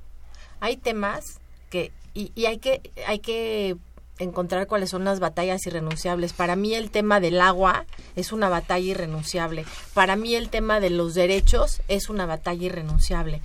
[0.59, 3.77] Hay temas que y, y hay que hay que
[4.19, 6.33] encontrar cuáles son las batallas irrenunciables.
[6.33, 9.65] Para mí el tema del agua es una batalla irrenunciable.
[9.93, 13.41] Para mí el tema de los derechos es una batalla irrenunciable.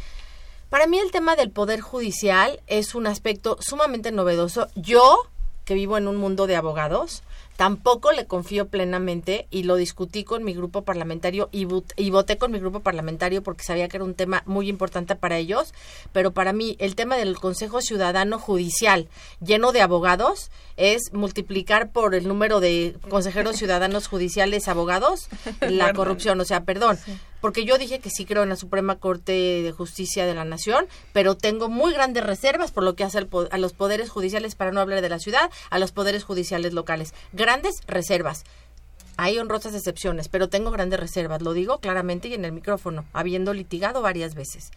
[0.70, 4.68] Para mí el tema del poder judicial es un aspecto sumamente novedoso.
[4.74, 5.26] Yo,
[5.64, 7.22] que vivo en un mundo de abogados,
[7.58, 11.66] tampoco le confío plenamente y lo discutí con mi grupo parlamentario y,
[11.96, 15.38] y, voté con mi grupo parlamentario porque sabía que era un tema muy importante para
[15.38, 15.74] ellos,
[16.12, 19.08] pero para mí el tema del Consejo Ciudadano Judicial
[19.44, 25.28] lleno de abogados es multiplicar por el número de consejeros ciudadanos judiciales abogados
[25.60, 26.96] la corrupción, o sea, perdón.
[27.04, 30.44] Sí porque yo dije que sí creo en la Suprema Corte de Justicia de la
[30.44, 34.72] Nación, pero tengo muy grandes reservas por lo que hace a los poderes judiciales, para
[34.72, 37.14] no hablar de la ciudad, a los poderes judiciales locales.
[37.32, 38.44] Grandes reservas.
[39.16, 43.52] Hay honrosas excepciones, pero tengo grandes reservas, lo digo claramente y en el micrófono, habiendo
[43.52, 44.70] litigado varias veces.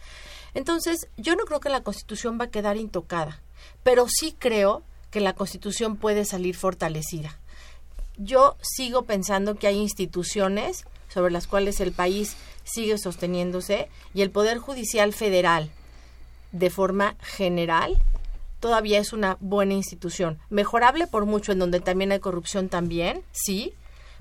[0.54, 3.40] Entonces, yo no creo que la Constitución va a quedar intocada,
[3.84, 7.38] pero sí creo que la Constitución puede salir fortalecida.
[8.16, 14.30] Yo sigo pensando que hay instituciones sobre las cuales el país sigue sosteniéndose y el
[14.30, 15.70] Poder Judicial Federal,
[16.52, 17.98] de forma general,
[18.60, 20.38] todavía es una buena institución.
[20.50, 23.74] Mejorable por mucho, en donde también hay corrupción también, sí,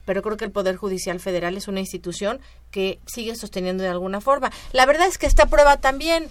[0.05, 2.39] pero creo que el Poder Judicial Federal es una institución
[2.71, 4.51] que sigue sosteniendo de alguna forma.
[4.71, 6.27] La verdad es que esta prueba también,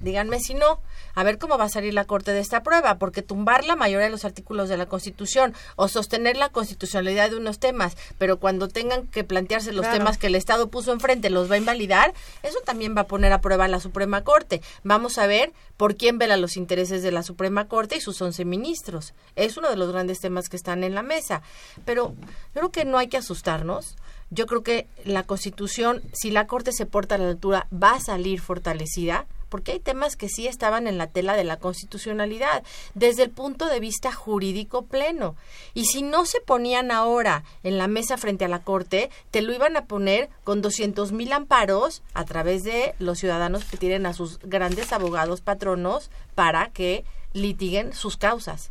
[0.00, 0.80] díganme si no,
[1.14, 4.06] a ver cómo va a salir la Corte de esta prueba, porque tumbar la mayoría
[4.06, 8.68] de los artículos de la Constitución o sostener la constitucionalidad de unos temas, pero cuando
[8.68, 12.58] tengan que plantearse los temas que el Estado puso enfrente los va a invalidar, eso
[12.64, 14.62] también va a poner a prueba la Suprema Corte.
[14.84, 18.44] Vamos a ver por quién vela los intereses de la Suprema Corte y sus once
[18.44, 19.14] ministros.
[19.36, 21.42] Es uno de los grandes temas que están en la mesa.
[21.84, 22.14] Pero
[22.52, 23.96] creo que no hay que asustarnos.
[24.30, 28.00] Yo creo que la Constitución, si la Corte se porta a la altura, va a
[28.00, 32.62] salir fortalecida porque hay temas que sí estaban en la tela de la constitucionalidad,
[32.94, 35.36] desde el punto de vista jurídico pleno.
[35.74, 39.52] Y si no se ponían ahora en la mesa frente a la Corte, te lo
[39.52, 44.14] iban a poner con doscientos mil amparos a través de los ciudadanos que tienen a
[44.14, 48.70] sus grandes abogados patronos para que litiguen sus causas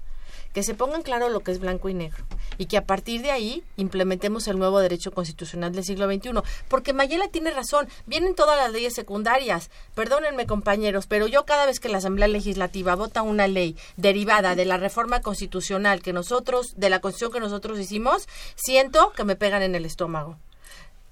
[0.60, 2.26] que se pongan claro lo que es blanco y negro
[2.58, 6.32] y que a partir de ahí implementemos el nuevo derecho constitucional del siglo XXI.
[6.67, 9.69] Porque Mayela tiene razón, vienen todas las leyes secundarias.
[9.95, 14.65] Perdónenme compañeros, pero yo cada vez que la Asamblea Legislativa vota una ley derivada de
[14.65, 19.62] la reforma constitucional que nosotros, de la constitución que nosotros hicimos, siento que me pegan
[19.62, 20.36] en el estómago.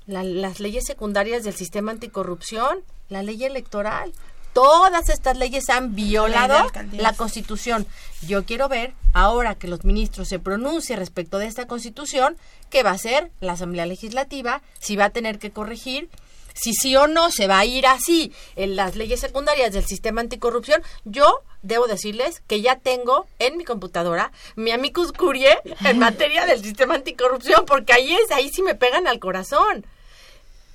[0.08, 4.12] las leyes secundarias del sistema anticorrupción, la ley electoral
[4.58, 7.86] todas estas leyes han violado la Constitución.
[8.26, 12.38] Yo quiero ver, ahora que los ministros se pronuncien respecto de esta Constitución,
[12.72, 16.10] qué va a hacer la Asamblea Legislativa, si va a tener que corregir,
[16.56, 20.22] si sí o no se va a ir así en las leyes secundarias del sistema
[20.22, 20.82] anticorrupción.
[21.06, 25.56] Yo debo decirles que ya tengo en mi computadora mi amicus curie
[25.86, 29.86] en materia del sistema anticorrupción, porque ahí es, ahí sí me pegan al corazón.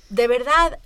[0.07, 0.79] De verdad,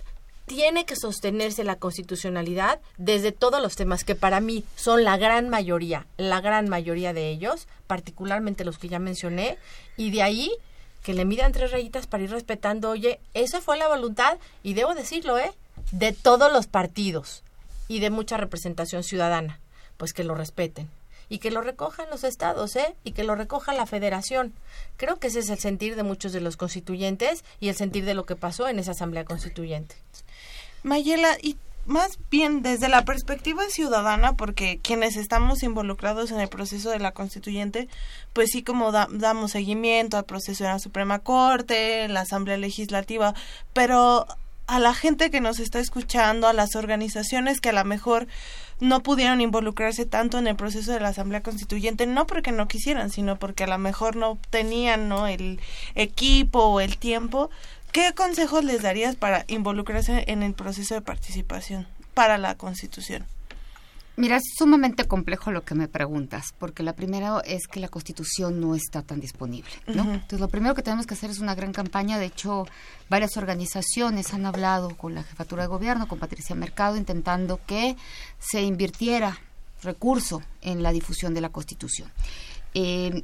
[0.48, 5.48] tiene que sostenerse la constitucionalidad desde todos los temas que para mí son la gran
[5.48, 9.58] mayoría, la gran mayoría de ellos, particularmente los que ya mencioné,
[9.96, 10.50] y de ahí
[11.04, 14.94] que le midan tres rayitas para ir respetando, oye, esa fue la voluntad, y debo
[14.94, 15.52] decirlo, ¿eh?
[15.92, 17.44] De todos los partidos
[17.86, 19.60] y de mucha representación ciudadana,
[19.96, 20.90] pues que lo respeten
[21.28, 22.94] y que lo recojan los estados, ¿eh?
[23.04, 24.52] Y que lo recoja la federación.
[24.96, 28.14] Creo que ese es el sentir de muchos de los constituyentes y el sentir de
[28.14, 29.96] lo que pasó en esa asamblea constituyente.
[30.82, 31.56] Mayela, y
[31.88, 37.12] más bien desde la perspectiva ciudadana, porque quienes estamos involucrados en el proceso de la
[37.12, 37.88] constituyente,
[38.34, 43.34] pues sí como damos seguimiento al proceso de la Suprema Corte, la Asamblea Legislativa,
[43.72, 44.26] pero
[44.68, 48.28] a la gente que nos está escuchando, a las organizaciones que a lo mejor
[48.78, 53.10] no pudieron involucrarse tanto en el proceso de la Asamblea Constituyente, no porque no quisieran,
[53.10, 55.26] sino porque a lo mejor no tenían ¿no?
[55.26, 55.58] el
[55.96, 57.50] equipo o el tiempo,
[57.92, 63.24] ¿Qué consejos les darías para involucrarse en el proceso de participación para la Constitución?
[64.18, 68.60] Mira, es sumamente complejo lo que me preguntas, porque la primera es que la Constitución
[68.60, 70.12] no está tan disponible, ¿no?
[70.12, 72.18] Entonces, lo primero que tenemos que hacer es una gran campaña.
[72.18, 72.66] De hecho,
[73.08, 77.96] varias organizaciones han hablado con la jefatura de gobierno, con Patricia Mercado, intentando que
[78.40, 79.38] se invirtiera
[79.84, 82.10] recurso en la difusión de la Constitución.
[82.74, 83.22] Eh,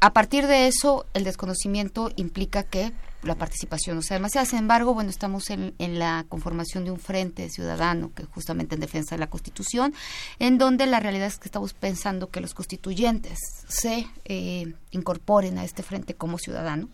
[0.00, 2.92] a partir de eso, el desconocimiento implica que
[3.22, 4.46] la participación no sea demasiada.
[4.46, 9.14] Sin embargo, bueno, estamos en, la conformación de un frente ciudadano que justamente en defensa
[9.14, 9.94] de la Constitución,
[10.38, 13.38] en donde la realidad es que estamos pensando que los constituyentes
[13.68, 16.90] se eh, incorporen a este frente como ciudadanos,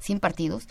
[0.00, 0.66] sin partidos,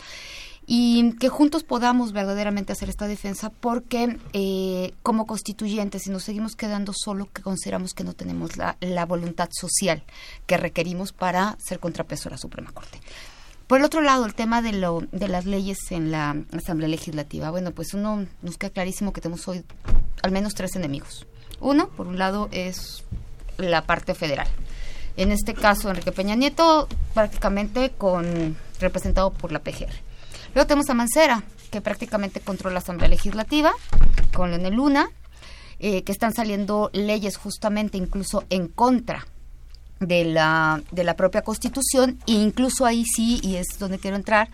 [0.71, 6.55] y que juntos podamos verdaderamente hacer esta defensa porque eh, como constituyentes si nos seguimos
[6.55, 10.03] quedando solo que consideramos que no tenemos la, la voluntad social
[10.45, 12.99] que requerimos para ser contrapeso a la Suprema Corte.
[13.65, 17.49] Por el otro lado, el tema de, lo, de las leyes en la Asamblea Legislativa.
[17.49, 19.63] Bueno, pues uno nos queda clarísimo que tenemos hoy
[20.21, 21.25] al menos tres enemigos.
[21.61, 23.03] Uno, por un lado, es
[23.57, 24.47] la parte federal.
[25.17, 30.08] En este caso, Enrique Peña Nieto, prácticamente con representado por la PGR.
[30.53, 33.71] Luego tenemos a Mancera, que prácticamente controla la Asamblea Legislativa,
[34.33, 35.09] con Leonel Luna,
[35.79, 39.25] eh, que están saliendo leyes justamente incluso en contra
[39.99, 44.49] de la, de la propia Constitución, e incluso ahí sí, y es donde quiero entrar,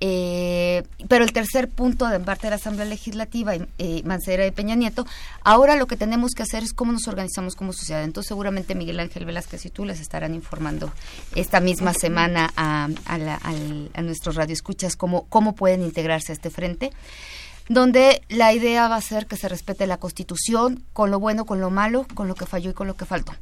[0.00, 4.74] eh, pero el tercer punto de parte de la Asamblea Legislativa, eh, Mancera y Peña
[4.74, 5.06] Nieto,
[5.44, 8.02] ahora lo que tenemos que hacer es cómo nos organizamos como sociedad.
[8.02, 10.92] Entonces seguramente Miguel Ángel Velázquez y tú les estarán informando
[11.34, 16.50] esta misma semana a, a, la, a nuestros radioescuchas cómo, cómo pueden integrarse a este
[16.50, 16.92] frente
[17.68, 21.60] donde la idea va a ser que se respete la Constitución con lo bueno, con
[21.60, 23.32] lo malo, con lo que falló y con lo que faltó.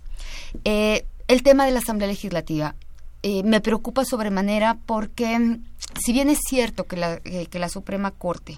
[0.64, 2.74] Eh, el tema de la Asamblea Legislativa
[3.22, 5.64] eh, me preocupa sobremanera porque mm,
[6.04, 8.56] si bien es cierto que la, eh, que la Suprema Corte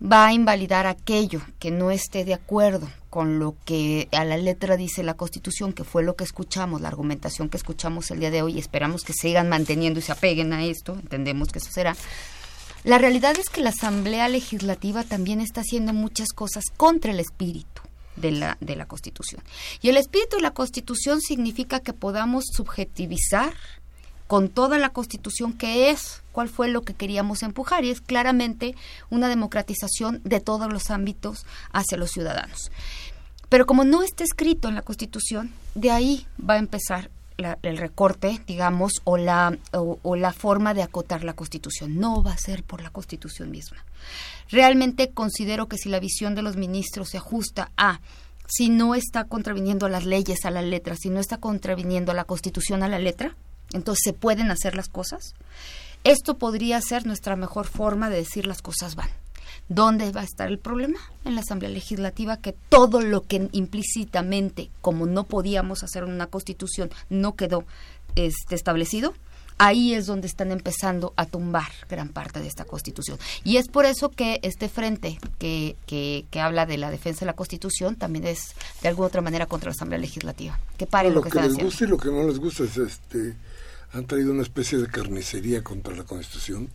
[0.00, 4.76] va a invalidar aquello que no esté de acuerdo con lo que a la letra
[4.76, 8.42] dice la Constitución, que fue lo que escuchamos, la argumentación que escuchamos el día de
[8.42, 11.96] hoy, y esperamos que sigan manteniendo y se apeguen a esto, entendemos que eso será.
[12.84, 17.82] La realidad es que la Asamblea Legislativa también está haciendo muchas cosas contra el espíritu
[18.16, 19.42] de la, de la Constitución.
[19.80, 23.52] Y el espíritu de la Constitución significa que podamos subjetivizar
[24.28, 28.76] con toda la Constitución que es, cuál fue lo que queríamos empujar, y es claramente
[29.10, 32.70] una democratización de todos los ámbitos hacia los ciudadanos.
[33.48, 37.10] Pero como no está escrito en la Constitución, de ahí va a empezar
[37.62, 41.98] el recorte, digamos, o la, o la forma de acotar la Constitución.
[41.98, 43.84] No va a ser por la Constitución misma.
[44.50, 48.00] Realmente considero que si la visión de los ministros se ajusta a
[48.46, 52.14] si no está contraviniendo a las leyes a la letra, si no está contraviniendo a
[52.14, 53.36] la Constitución a la letra,
[53.72, 55.34] entonces se pueden hacer las cosas.
[56.04, 59.10] Esto podría ser nuestra mejor forma de decir las cosas van.
[59.68, 60.98] ¿Dónde va a estar el problema?
[61.24, 66.90] En la Asamblea Legislativa, que todo lo que implícitamente, como no podíamos hacer una constitución,
[67.10, 67.64] no quedó
[68.14, 69.12] este, establecido,
[69.58, 73.18] ahí es donde están empezando a tumbar gran parte de esta constitución.
[73.44, 77.34] Y es por eso que este frente que, que, habla de la defensa de la
[77.34, 80.58] constitución también es de alguna otra manera contra la Asamblea Legislativa.
[80.78, 83.34] Que pare lo, que, les gusta y lo que no les gusta es este
[83.92, 86.70] han traído una especie de carnicería contra la constitución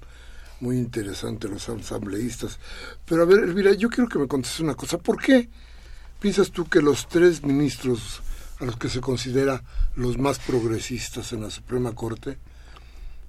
[0.59, 2.57] muy interesante los asambleístas.
[3.05, 4.97] Pero a ver, Elvira, yo quiero que me contestes una cosa.
[4.97, 5.49] ¿Por qué
[6.19, 8.21] piensas tú que los tres ministros
[8.59, 9.61] a los que se considera
[9.95, 12.37] los más progresistas en la Suprema Corte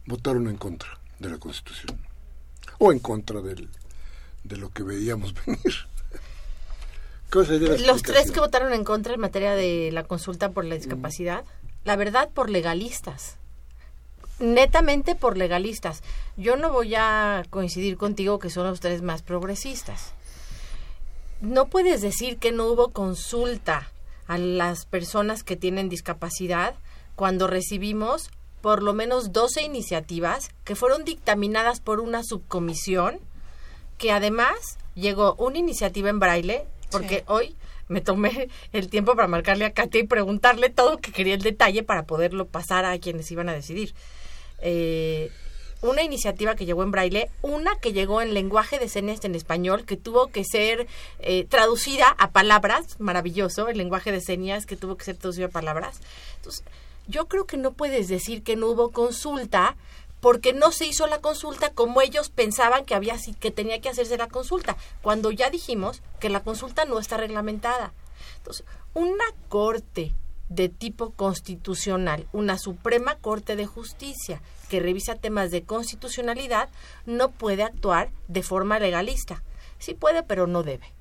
[0.06, 1.98] votaron en contra de la Constitución
[2.78, 3.68] o en contra del,
[4.44, 5.74] de lo que veíamos venir.
[7.84, 11.44] Los tres que votaron en contra en materia de la consulta por la discapacidad,
[11.84, 13.38] la verdad por legalistas,
[14.38, 16.02] netamente por legalistas.
[16.36, 20.12] Yo no voy a coincidir contigo que son los tres más progresistas.
[21.40, 23.90] No puedes decir que no hubo consulta
[24.26, 26.74] a las personas que tienen discapacidad
[27.16, 28.30] cuando recibimos
[28.60, 33.20] por lo menos 12 iniciativas que fueron dictaminadas por una subcomisión
[33.98, 37.56] que además llegó una iniciativa en braille porque hoy
[37.88, 41.82] me tomé el tiempo para marcarle a Katia y preguntarle todo que quería el detalle
[41.82, 43.94] para poderlo pasar a quienes iban a decidir.
[44.60, 45.30] Eh,
[45.82, 49.84] una iniciativa que llegó en braille, una que llegó en lenguaje de señas en español,
[49.84, 50.86] que tuvo que ser
[51.18, 55.50] eh, traducida a palabras, maravilloso, el lenguaje de señas que tuvo que ser traducido a
[55.50, 56.00] palabras.
[56.36, 56.64] Entonces,
[57.06, 59.76] yo creo que no puedes decir que no hubo consulta
[60.20, 64.16] porque no se hizo la consulta como ellos pensaban que había que tenía que hacerse
[64.16, 67.92] la consulta, cuando ya dijimos que la consulta no está reglamentada.
[68.38, 70.14] Entonces, una corte
[70.54, 76.68] de tipo constitucional, una Suprema Corte de Justicia que revisa temas de constitucionalidad,
[77.06, 79.42] no puede actuar de forma legalista.
[79.78, 80.92] Sí puede, pero no debe.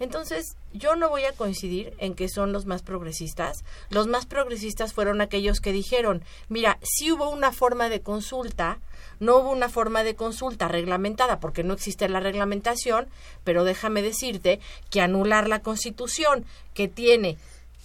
[0.00, 3.64] Entonces, yo no voy a coincidir en que son los más progresistas.
[3.90, 8.78] Los más progresistas fueron aquellos que dijeron, mira, si hubo una forma de consulta,
[9.20, 13.06] no hubo una forma de consulta reglamentada porque no existe la reglamentación,
[13.44, 14.58] pero déjame decirte
[14.90, 17.38] que anular la Constitución que tiene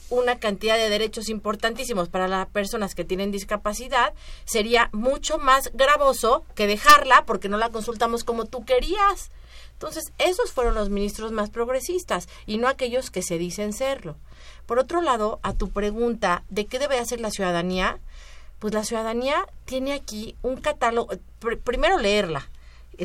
[0.09, 4.13] una cantidad de derechos importantísimos para las personas que tienen discapacidad,
[4.45, 9.31] sería mucho más gravoso que dejarla porque no la consultamos como tú querías.
[9.73, 14.17] Entonces, esos fueron los ministros más progresistas y no aquellos que se dicen serlo.
[14.65, 17.99] Por otro lado, a tu pregunta de qué debe hacer la ciudadanía,
[18.59, 21.13] pues la ciudadanía tiene aquí un catálogo,
[21.63, 22.49] primero leerla,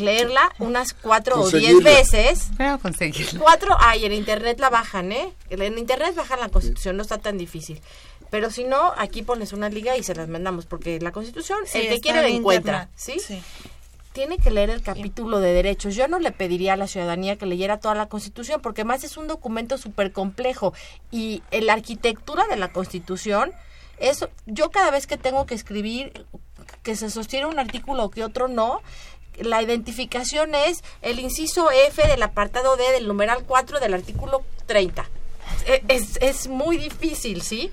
[0.00, 2.48] leerla unas cuatro o diez veces.
[2.56, 3.40] Pero conseguirla.
[3.40, 5.32] Cuatro, ay, en internet la bajan, ¿eh?
[5.50, 7.80] En internet bajan la constitución, no está tan difícil.
[8.30, 11.88] Pero si no, aquí pones una liga y se las mandamos, porque la constitución, el
[11.88, 13.16] que quiere la encuentra, ¿sí?
[14.12, 15.94] Tiene que leer el capítulo de derechos.
[15.94, 19.16] Yo no le pediría a la ciudadanía que leyera toda la constitución, porque más es
[19.16, 20.72] un documento súper complejo.
[21.10, 23.52] Y en la arquitectura de la constitución,
[23.98, 26.26] eso, yo cada vez que tengo que escribir
[26.82, 28.82] que se sostiene un artículo o que otro no,
[29.38, 35.08] la identificación es el inciso F del apartado D del numeral 4 del artículo 30.
[35.66, 37.70] E, es, es muy difícil, ¿sí?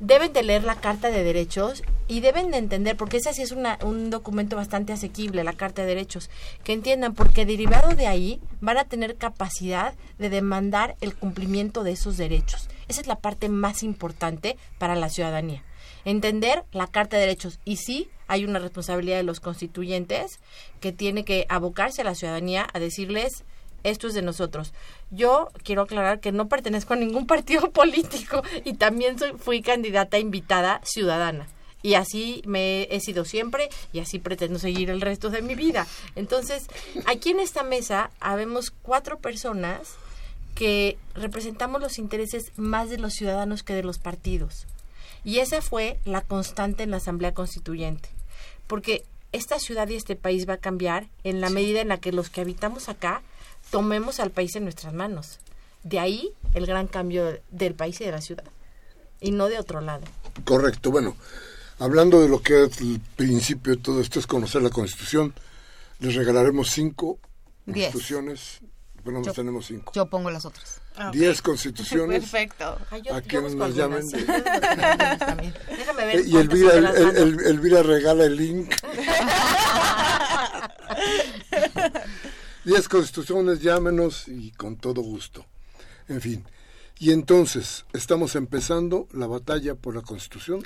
[0.00, 3.52] Deben de leer la Carta de Derechos y deben de entender, porque ese sí es
[3.52, 6.28] una, un documento bastante asequible, la Carta de Derechos,
[6.64, 11.92] que entiendan, porque derivado de ahí van a tener capacidad de demandar el cumplimiento de
[11.92, 12.68] esos derechos.
[12.88, 15.62] Esa es la parte más importante para la ciudadanía
[16.04, 17.60] entender la Carta de Derechos.
[17.64, 20.40] Y sí, hay una responsabilidad de los constituyentes
[20.80, 23.44] que tiene que abocarse a la ciudadanía a decirles
[23.84, 24.72] esto es de nosotros.
[25.10, 30.18] Yo quiero aclarar que no pertenezco a ningún partido político y también soy, fui candidata
[30.18, 31.46] invitada ciudadana.
[31.82, 35.86] Y así me he sido siempre y así pretendo seguir el resto de mi vida.
[36.16, 36.68] Entonces,
[37.04, 39.96] aquí en esta mesa habemos cuatro personas
[40.54, 44.66] que representamos los intereses más de los ciudadanos que de los partidos.
[45.24, 48.08] Y esa fue la constante en la Asamblea Constituyente.
[48.72, 52.10] Porque esta ciudad y este país va a cambiar en la medida en la que
[52.10, 53.20] los que habitamos acá
[53.70, 55.40] tomemos al país en nuestras manos.
[55.82, 58.46] De ahí el gran cambio del país y de la ciudad.
[59.20, 60.04] Y no de otro lado.
[60.46, 60.90] Correcto.
[60.90, 61.18] Bueno,
[61.80, 65.34] hablando de lo que es el principio de todo esto, es conocer la Constitución.
[65.98, 67.18] Les regalaremos cinco
[67.66, 68.60] constituciones.
[69.04, 69.92] Bueno, tenemos cinco.
[69.94, 70.80] Yo pongo las otras.
[71.12, 72.20] 10 constituciones.
[72.20, 72.78] Perfecto.
[73.12, 74.06] a quienes nos llamen.
[75.98, 78.74] Eh, y Elvira, el, Elvira regala el link.
[82.64, 85.46] 10 constituciones, llámenos y con todo gusto.
[86.08, 86.44] En fin.
[86.98, 90.62] Y entonces, ¿estamos empezando la batalla por la constitución?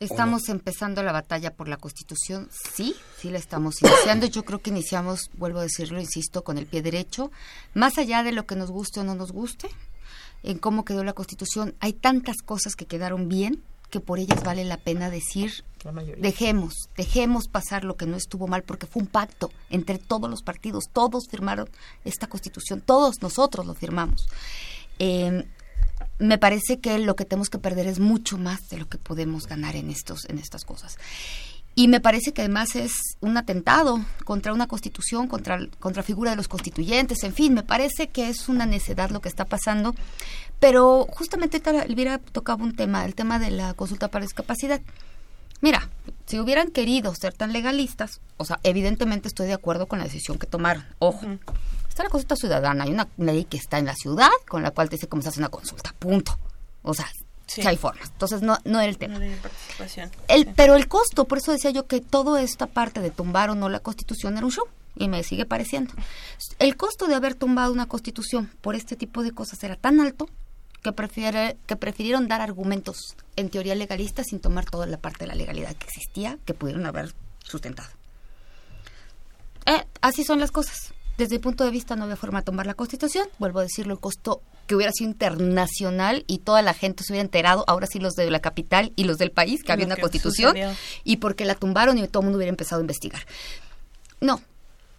[0.00, 4.26] Estamos empezando la batalla por la Constitución, sí, sí la estamos iniciando.
[4.26, 7.32] Yo creo que iniciamos, vuelvo a decirlo, insisto, con el pie derecho.
[7.74, 9.68] Más allá de lo que nos guste o no nos guste,
[10.44, 14.64] en cómo quedó la Constitución, hay tantas cosas que quedaron bien que por ellas vale
[14.64, 15.64] la pena decir,
[16.18, 20.42] dejemos, dejemos pasar lo que no estuvo mal, porque fue un pacto entre todos los
[20.42, 21.70] partidos, todos firmaron
[22.04, 24.28] esta Constitución, todos nosotros lo firmamos.
[24.98, 25.46] Eh,
[26.18, 29.46] me parece que lo que tenemos que perder es mucho más de lo que podemos
[29.46, 30.98] ganar en estos en estas cosas.
[31.78, 32.90] Y me parece que además es
[33.20, 38.08] un atentado contra una constitución, contra, contra figura de los constituyentes, en fin, me parece
[38.08, 39.94] que es una necedad lo que está pasando.
[40.58, 44.80] Pero justamente Elvira tocaba un tema, el tema de la consulta para discapacidad.
[45.60, 45.88] Mira,
[46.26, 50.36] si hubieran querido ser tan legalistas, o sea, evidentemente estoy de acuerdo con la decisión
[50.36, 50.84] que tomaron.
[50.98, 51.26] Ojo,
[51.98, 54.88] está la consulta ciudadana, hay una ley que está en la ciudad con la cual
[54.88, 56.38] te dice cómo se hace una consulta, punto.
[56.82, 57.10] O sea,
[57.46, 57.62] sí.
[57.66, 58.08] hay formas.
[58.12, 59.18] Entonces no, no era el tema.
[60.28, 63.56] el, Pero el costo, por eso decía yo que toda esta parte de tumbar o
[63.56, 64.64] no la constitución era un show.
[64.94, 65.92] Y me sigue pareciendo.
[66.60, 70.28] El costo de haber tumbado una constitución por este tipo de cosas era tan alto
[70.82, 75.28] que, prefiere, que prefirieron dar argumentos en teoría legalistas sin tomar toda la parte de
[75.28, 77.12] la legalidad que existía que pudieron haber
[77.44, 77.88] sustentado.
[79.66, 82.64] Eh, así son las cosas Desde el punto de vista no había forma de tomar
[82.64, 87.02] la Constitución, vuelvo a decirlo, el costo que hubiera sido internacional y toda la gente
[87.02, 89.86] se hubiera enterado, ahora sí los de la capital y los del país, que había
[89.86, 90.56] una Constitución,
[91.02, 93.26] y porque la tumbaron y todo el mundo hubiera empezado a investigar.
[94.20, 94.40] No,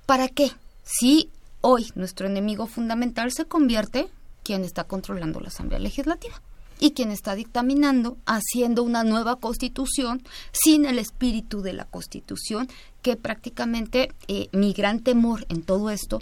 [0.06, 0.52] ¿para qué?
[0.84, 1.30] Si
[1.62, 4.10] hoy nuestro enemigo fundamental se convierte
[4.44, 6.42] quien está controlando la Asamblea Legislativa
[6.80, 12.70] y quien está dictaminando, haciendo una nueva constitución sin el espíritu de la constitución,
[13.02, 16.20] que prácticamente eh, mi gran temor en todo esto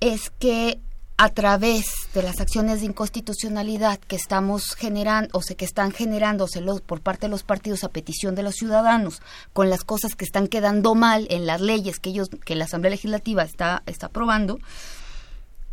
[0.00, 0.78] es que
[1.16, 6.60] a través de las acciones de inconstitucionalidad que estamos generando, o sea, que están generándose
[6.84, 10.48] por parte de los partidos a petición de los ciudadanos, con las cosas que están
[10.48, 14.58] quedando mal en las leyes que ellos, que la Asamblea Legislativa está, está aprobando,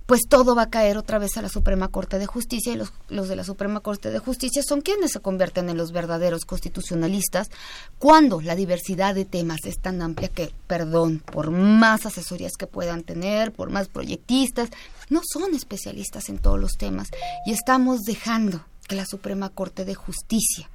[0.10, 2.91] pues todo va a caer otra vez a la Suprema Corte de Justicia y los,
[3.10, 7.51] los, de la Suprema Corte de Justicia son quienes se convierten en los verdaderos constitucionalistas
[7.99, 13.03] cuando la diversidad de temas es tan amplia que, perdón, por más asesorías que puedan
[13.03, 14.72] tener, por más proyectistas,
[15.10, 17.10] no son especialistas en todos los temas
[17.45, 20.72] y estamos dejando que la Suprema Corte de Justicia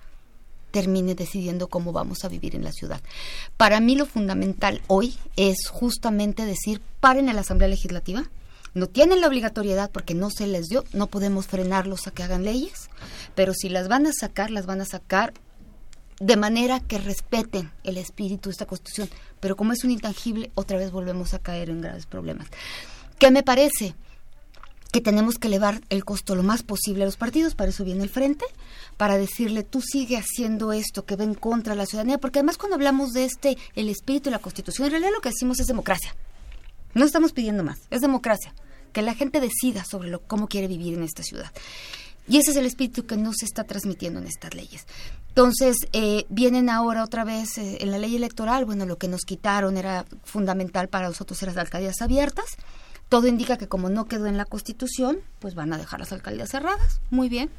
[0.71, 3.01] termine decidiendo cómo vamos a vivir en la ciudad.
[3.57, 8.31] Para mí lo fundamental hoy es justamente decir, paren en la Asamblea Legislativa,
[8.75, 12.45] no tienen la obligatoriedad porque no se les dio, no podemos frenarlos a que hagan
[12.45, 12.91] leyes,
[13.37, 15.33] pero si las van a sacar, las van a sacar
[16.21, 19.09] de manera que respeten el espíritu de esta Constitución.
[19.41, 22.49] Pero como es un intangible, otra vez volvemos a caer en graves problemas.
[23.19, 23.95] ¿Qué me parece?
[24.93, 28.05] que tenemos que elevar el costo lo más posible a los partidos, para eso viene
[28.05, 28.45] el frente,
[28.97, 32.59] para decirle, tú sigue haciendo esto que va en contra de la ciudadanía, porque además
[32.59, 35.67] cuando hablamos de este, el espíritu de la Constitución, en realidad lo que decimos es
[35.67, 36.15] democracia.
[36.95, 38.55] No estamos pidiendo más, es democracia
[38.95, 41.53] que la gente decida sobre lo, cómo quiere vivir en esta ciudad.
[42.27, 44.87] Y ese es el espíritu que no se está transmitiendo en estas leyes.
[45.29, 49.23] Entonces, eh, vienen ahora otra vez eh, en la ley electoral, bueno, lo que nos
[49.23, 52.47] quitaron era fundamental para nosotros, eran las alcaldías abiertas.
[53.11, 56.49] Todo indica que como no quedó en la Constitución, pues van a dejar las alcaldías
[56.49, 57.01] cerradas.
[57.11, 57.51] Muy bien,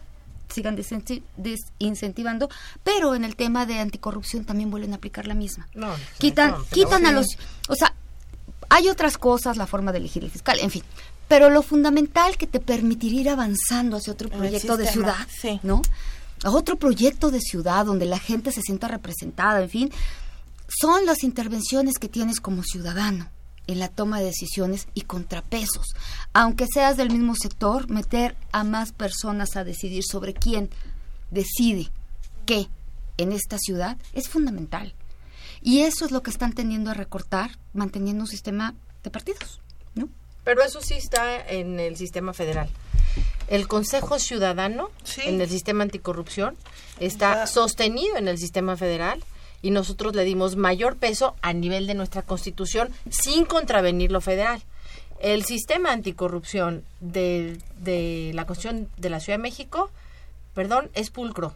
[0.50, 2.50] sigan desincentivando,
[2.84, 5.68] pero en el tema de anticorrupción también vuelven a aplicar la misma.
[5.76, 7.28] No, quitan, quitan a los,
[7.68, 7.94] o sea,
[8.70, 10.84] hay otras cosas, la forma de elegir el fiscal, en fin,
[11.28, 15.28] pero lo fundamental que te permitiría ir avanzando hacia otro proyecto de ciudad,
[15.64, 15.82] ¿no?
[16.44, 19.92] A otro proyecto de ciudad donde la gente se sienta representada, en fin,
[20.68, 23.30] son las intervenciones que tienes como ciudadano
[23.68, 25.96] en la toma de decisiones y contrapesos.
[26.34, 30.70] Aunque seas del mismo sector, meter a más personas a decidir sobre quién
[31.32, 31.90] decide
[32.46, 32.68] qué
[33.18, 34.94] en esta ciudad es fundamental.
[35.62, 39.62] Y eso es lo que están tendiendo a recortar, manteniendo un sistema de partidos.
[40.46, 42.70] Pero eso sí está en el sistema federal.
[43.48, 46.56] El Consejo Ciudadano en el sistema anticorrupción
[47.00, 49.24] está sostenido en el sistema federal
[49.62, 54.62] y nosotros le dimos mayor peso a nivel de nuestra Constitución sin contravenir lo federal.
[55.20, 59.90] El sistema anticorrupción de, de la Constitución de la Ciudad de México,
[60.54, 61.54] perdón, es pulcro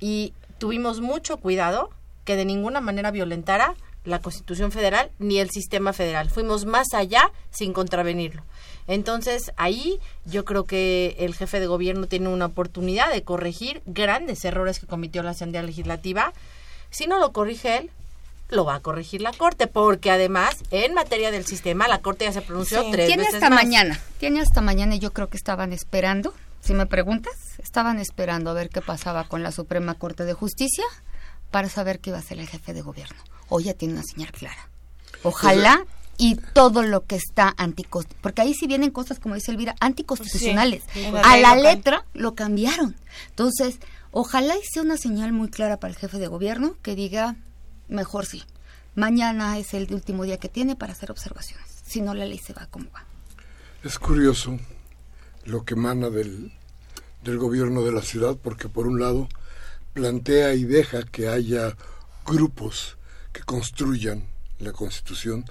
[0.00, 1.90] y tuvimos mucho cuidado
[2.24, 3.74] que de ninguna manera violentara
[4.04, 6.30] la Constitución Federal ni el sistema federal.
[6.30, 8.42] Fuimos más allá sin contravenirlo.
[8.86, 14.44] Entonces, ahí yo creo que el jefe de gobierno tiene una oportunidad de corregir grandes
[14.44, 16.32] errores que cometió la Asamblea Legislativa.
[16.90, 17.90] Si no lo corrige él,
[18.48, 22.32] lo va a corregir la Corte, porque además, en materia del sistema, la Corte ya
[22.32, 24.00] se pronunció tres Tiene veces hasta mañana.
[24.18, 26.32] Tiene hasta mañana y yo creo que estaban esperando,
[26.62, 30.84] si me preguntas, estaban esperando a ver qué pasaba con la Suprema Corte de Justicia
[31.50, 34.32] para saber qué iba a ser el jefe de gobierno hoy ya tiene una señal
[34.32, 34.68] clara.
[35.22, 35.84] Ojalá
[36.20, 40.82] y todo lo que está anticonstitucional, porque ahí sí vienen cosas, como dice Elvira, anticonstitucionales.
[41.22, 42.96] a la letra lo cambiaron.
[43.30, 43.78] Entonces,
[44.10, 47.36] ojalá y sea una señal muy clara para el jefe de gobierno que diga,
[47.88, 48.42] mejor sí,
[48.96, 51.68] mañana es el último día que tiene para hacer observaciones.
[51.86, 53.06] Si no, la ley se va como va.
[53.84, 54.58] Es curioso
[55.44, 56.52] lo que emana del,
[57.22, 59.28] del gobierno de la ciudad, porque por un lado
[59.94, 61.76] plantea y deja que haya
[62.26, 62.97] grupos
[63.32, 65.44] que construyan la Constitución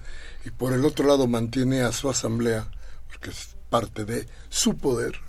[0.45, 2.67] y por el otro lado mantiene a su asamblea,
[3.07, 5.19] porque es parte de su poder,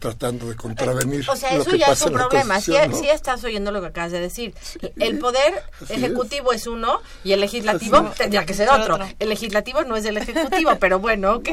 [0.00, 1.28] tratando de contravenir.
[1.30, 2.60] O sea, eso ya es un problema.
[2.60, 2.74] Si,
[3.08, 4.54] estás oyendo lo que acabas de decir.
[4.98, 6.66] el poder ejecutivo es.
[6.66, 8.98] uno y el legislativo tendría que ser otro.
[9.18, 11.48] El legislativo no es del ejecutivo, pero bueno, ok.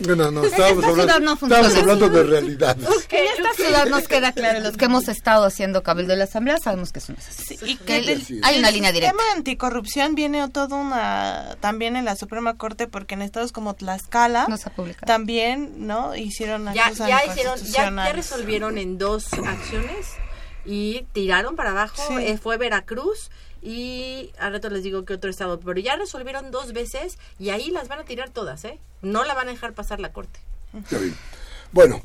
[0.00, 2.76] Bueno, no, estábamos hablando, estábamos hablando de realidad.
[3.10, 6.56] en esta ciudad nos queda claro, los que hemos estado haciendo cabildo de la asamblea
[6.62, 7.58] sabemos que eso no es así.
[7.64, 9.10] y que hay una línea directa.
[9.10, 13.52] El tema de anticorrupción viene todo una también en la Suprema Corte porque en estados
[13.52, 14.46] como Tlaxcala
[15.04, 16.14] también, ¿no?
[16.16, 17.81] Hicieron ya, ya hicieron ya,
[18.12, 20.16] resolvieron en dos acciones
[20.64, 23.30] y tiraron para abajo, eh, fue Veracruz
[23.62, 27.70] y al rato les digo que otro estado, pero ya resolvieron dos veces y ahí
[27.70, 28.78] las van a tirar todas, ¿eh?
[29.02, 30.40] No la van a dejar pasar la corte.
[31.70, 32.02] Bueno,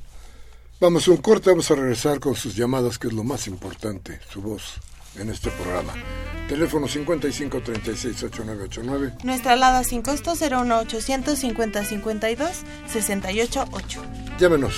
[0.79, 4.19] vamos a un corte, vamos a regresar con sus llamadas, que es lo más importante,
[4.29, 4.75] su voz
[5.15, 5.93] en este programa.
[6.47, 9.13] Teléfono 55 36 8989.
[9.23, 12.49] Nuestra alada sin costo 01800 50 52
[12.87, 14.01] 68 8.
[14.39, 14.75] Llámenos.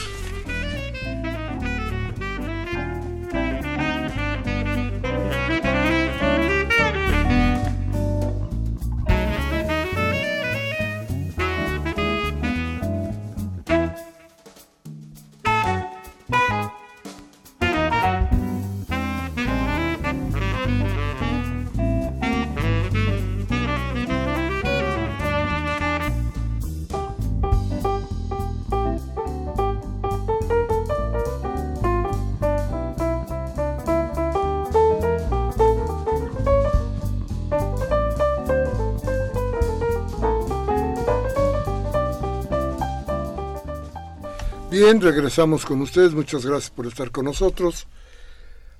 [44.81, 46.13] Bien, regresamos con ustedes.
[46.13, 47.85] Muchas gracias por estar con nosotros.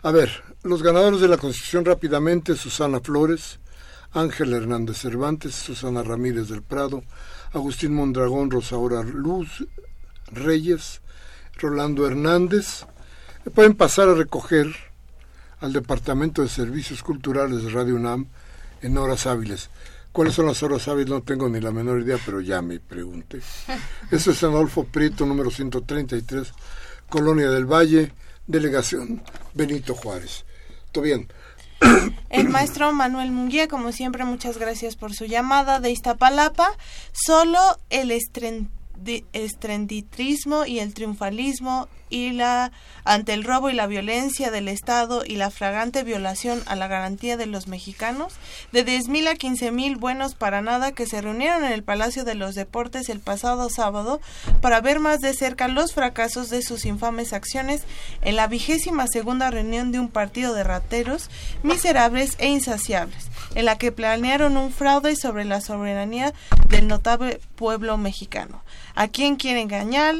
[0.02, 0.32] A ver,
[0.64, 3.60] los ganadores de la Constitución rápidamente, Susana Flores,
[4.14, 7.04] Ángel Hernández Cervantes, Susana Ramírez del Prado,
[7.52, 9.68] Agustín Mondragón, Rosaura Luz
[10.32, 11.02] Reyes,
[11.58, 12.86] Rolando Hernández.
[13.54, 14.74] Pueden pasar a recoger
[15.60, 18.28] al Departamento de Servicios Culturales de Radio UNAM
[18.82, 19.70] en horas hábiles.
[20.12, 21.10] ¿Cuáles son las horas hábiles?
[21.10, 23.42] No tengo ni la menor idea, pero ya me pregunté.
[24.12, 26.52] Eso es Adolfo Prieto, número 133,
[27.10, 28.12] Colonia del Valle,
[28.48, 29.22] Delegación
[29.54, 30.46] Benito Juárez.
[30.92, 31.28] ¿Todo bien?
[32.30, 36.72] El maestro Manuel Munguía, como siempre, muchas gracias por su llamada de Iztapalapa.
[37.12, 38.12] Solo el
[39.34, 42.72] estrenditrismo y el triunfalismo y la
[43.06, 47.38] ante el robo y la violencia del Estado y la flagrante violación a la garantía
[47.38, 48.34] de los mexicanos,
[48.72, 52.54] de 10.000 a 15.000 buenos para nada que se reunieron en el Palacio de los
[52.54, 54.22] Deportes el pasado sábado
[54.62, 57.84] para ver más de cerca los fracasos de sus infames acciones
[58.22, 61.30] en la vigésima segunda reunión de un partido de rateros,
[61.64, 66.34] miserables e insaciables, en la que planearon un fraude sobre la soberanía
[66.68, 68.62] del notable pueblo mexicano.
[68.96, 70.16] ¿A quién quiere engañar?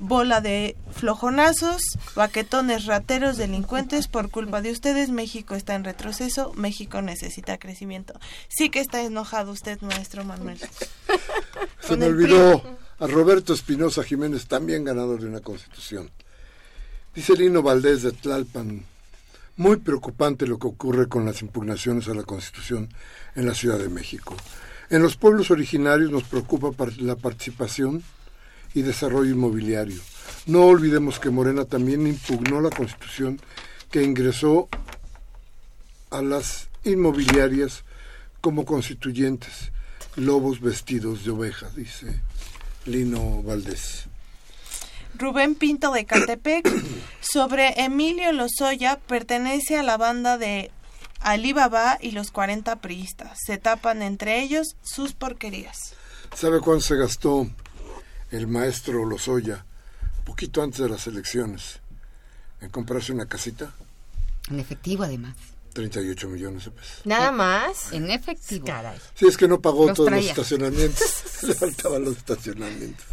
[0.00, 1.82] Bola de flojonazos,
[2.16, 8.18] baquetones, rateros, delincuentes, por culpa de ustedes México está en retroceso, México necesita crecimiento.
[8.48, 10.58] Sí que está enojado usted, maestro Manuel.
[11.80, 12.62] Se me olvidó
[12.98, 16.10] a Roberto Espinosa Jiménez, también ganador de una constitución.
[17.14, 18.84] Dice Lino Valdés de Tlalpan,
[19.56, 22.88] muy preocupante lo que ocurre con las impugnaciones a la constitución
[23.34, 24.34] en la Ciudad de México.
[24.88, 28.02] En los pueblos originarios nos preocupa la participación
[28.74, 30.00] y desarrollo inmobiliario.
[30.46, 33.40] No olvidemos que Morena también impugnó la constitución
[33.90, 34.68] que ingresó
[36.10, 37.84] a las inmobiliarias
[38.40, 39.72] como constituyentes,
[40.16, 42.20] lobos vestidos de oveja, dice
[42.86, 44.06] Lino Valdés.
[45.14, 46.66] Rubén Pinto de Catepec,
[47.20, 50.70] sobre Emilio Lozoya, pertenece a la banda de
[51.20, 53.38] Alibaba y los 40 priistas.
[53.44, 55.94] Se tapan entre ellos sus porquerías.
[56.34, 57.48] ¿Sabe cuánto se gastó
[58.30, 59.64] el maestro Lozoya,
[60.24, 61.80] poquito antes de las elecciones,
[62.60, 63.72] en comprarse una casita.
[64.48, 65.34] En efectivo, además.
[65.72, 67.00] 38 millones de pesos.
[67.04, 67.92] ¿Nada más?
[67.92, 68.66] En efectivo.
[69.14, 71.22] Sí, es que no pagó todos los estacionamientos.
[71.42, 73.06] Le faltaban los estacionamientos.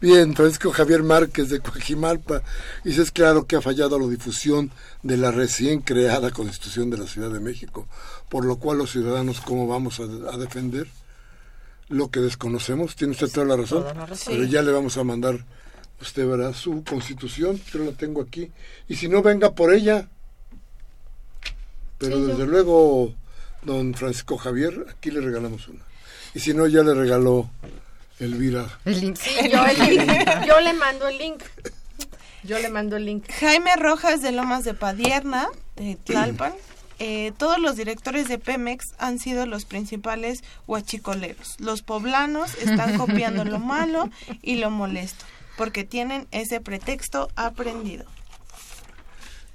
[0.00, 2.42] Bien, Francisco Javier Márquez de Coajimalpa
[2.82, 4.70] dice es claro que ha fallado la difusión
[5.02, 7.86] de la recién creada Constitución de la Ciudad de México,
[8.28, 10.88] por lo cual los ciudadanos, ¿cómo vamos a defender?
[11.88, 13.84] Lo que desconocemos, tiene usted toda la razón,
[14.26, 15.44] pero ya le vamos a mandar,
[16.00, 18.50] usted verá su constitución, yo la tengo aquí,
[18.88, 20.08] y si no, venga por ella.
[21.98, 23.14] Pero desde luego,
[23.62, 25.80] don Francisco Javier, aquí le regalamos una.
[26.34, 27.48] Y si no, ya le regaló
[28.18, 28.66] Elvira.
[28.84, 29.18] El link.
[29.50, 31.42] yo, el yo le mando el link.
[32.42, 33.24] Yo le mando el link.
[33.40, 36.52] Jaime Rojas de Lomas de Padierna, de Tlalpan.
[36.98, 41.56] Eh, todos los directores de Pemex han sido los principales huachicoleros.
[41.58, 44.10] Los poblanos están copiando lo malo
[44.42, 45.24] y lo molesto,
[45.56, 48.04] porque tienen ese pretexto aprendido.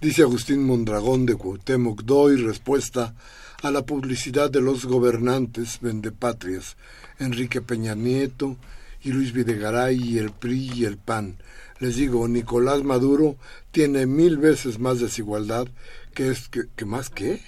[0.02, 3.14] Dice Agustín Mondragón de Cuauhtémoc, doy respuesta
[3.62, 6.78] a la publicidad de los gobernantes vendepatrias,
[7.20, 8.56] Enrique Peña Nieto
[9.04, 11.38] y Luis Videgaray y el PRI y el PAN.
[11.80, 13.38] Les digo, Nicolás Maduro
[13.72, 15.68] tiene mil veces más desigualdad
[16.20, 17.42] que es que, más qué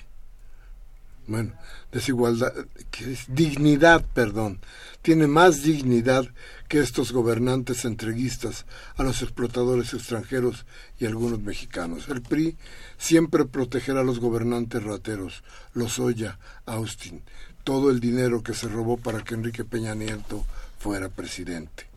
[1.27, 1.51] Bueno,
[1.91, 2.53] desigualdad,
[2.89, 4.61] que es dignidad, perdón.
[5.01, 6.25] Tiene más dignidad
[6.69, 8.65] que estos gobernantes entreguistas
[8.95, 10.65] a los explotadores extranjeros
[10.97, 12.07] y algunos mexicanos.
[12.07, 12.55] El PRI
[12.97, 15.43] siempre protegerá a los gobernantes rateros,
[15.73, 17.23] Lozoya, Austin,
[17.65, 20.45] todo el dinero que se robó para que Enrique Peña Nieto
[20.79, 21.87] fuera presidente.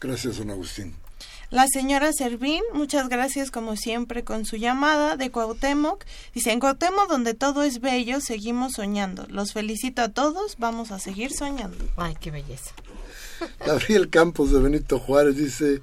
[0.00, 1.01] Gracias, don Agustín.
[1.52, 6.02] La señora Servín, muchas gracias como siempre con su llamada de Cuauhtémoc.
[6.32, 9.26] Dice, en Cuauhtémoc donde todo es bello, seguimos soñando.
[9.28, 11.76] Los felicito a todos, vamos a seguir soñando.
[11.98, 12.70] Ay, qué belleza.
[13.66, 15.82] Gabriel Campos de Benito Juárez dice,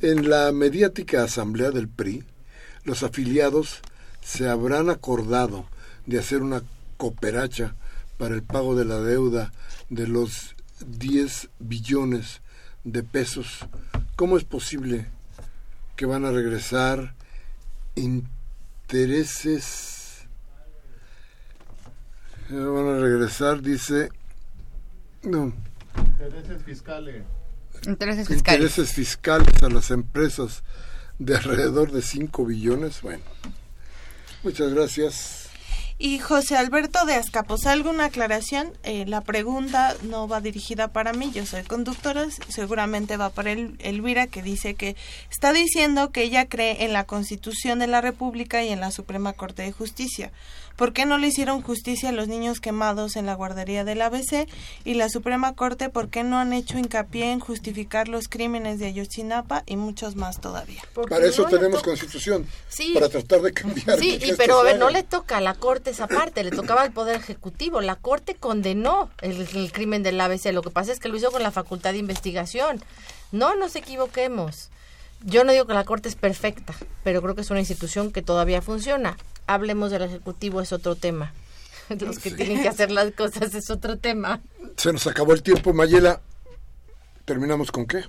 [0.00, 2.24] en la mediática asamblea del PRI,
[2.84, 3.82] los afiliados
[4.22, 5.66] se habrán acordado
[6.06, 6.62] de hacer una
[6.96, 7.74] cooperacha
[8.16, 9.52] para el pago de la deuda
[9.90, 10.54] de los
[10.86, 12.40] 10 billones
[12.84, 13.66] de pesos
[14.16, 15.06] ¿Cómo es posible
[15.96, 17.14] que van a regresar
[17.96, 19.44] intereses?
[22.48, 24.10] Van a regresar, dice...
[25.22, 25.52] No.
[25.96, 27.24] Intereses fiscales.
[27.86, 28.60] Intereses fiscales.
[28.60, 30.62] Intereses fiscales a las empresas
[31.18, 33.02] de alrededor de 5 billones.
[33.02, 33.24] Bueno,
[34.42, 35.43] muchas gracias.
[35.96, 38.72] Y José Alberto de Azcapotzalco, una aclaración.
[38.82, 43.76] Eh, la pregunta no va dirigida para mí, yo soy conductora, seguramente va para el,
[43.78, 44.96] Elvira, que dice que
[45.30, 49.34] está diciendo que ella cree en la Constitución de la República y en la Suprema
[49.34, 50.32] Corte de Justicia.
[50.76, 54.48] ¿Por qué no le hicieron justicia a los niños quemados en la guardería del ABC?
[54.84, 58.86] Y la Suprema Corte, ¿por qué no han hecho hincapié en justificar los crímenes de
[58.86, 60.82] Ayotzinapa y muchos más todavía?
[61.08, 62.92] Para eso tenemos constitución, sí.
[62.92, 63.98] para tratar de cambiar.
[63.98, 66.92] Sí, pero a ver, no le toca a la Corte esa parte, le tocaba al
[66.92, 67.80] Poder Ejecutivo.
[67.80, 71.30] La Corte condenó el, el crimen del ABC, lo que pasa es que lo hizo
[71.30, 72.82] con la facultad de investigación.
[73.30, 74.70] No nos equivoquemos.
[75.22, 78.22] Yo no digo que la Corte es perfecta, pero creo que es una institución que
[78.22, 79.16] todavía funciona
[79.46, 81.32] hablemos del Ejecutivo es otro tema.
[82.00, 84.40] Los que tienen que hacer las cosas es otro tema.
[84.76, 86.20] Se nos acabó el tiempo, Mayela.
[87.24, 88.04] ¿Terminamos con qué?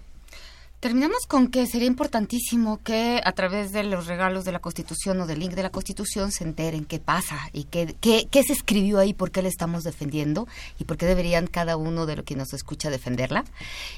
[0.86, 5.26] Terminamos con que sería importantísimo que a través de los regalos de la Constitución o
[5.26, 9.00] del link de la Constitución se enteren qué pasa y qué, qué, qué se escribió
[9.00, 12.36] ahí, por qué le estamos defendiendo y por qué deberían cada uno de los que
[12.36, 13.46] nos escucha defenderla.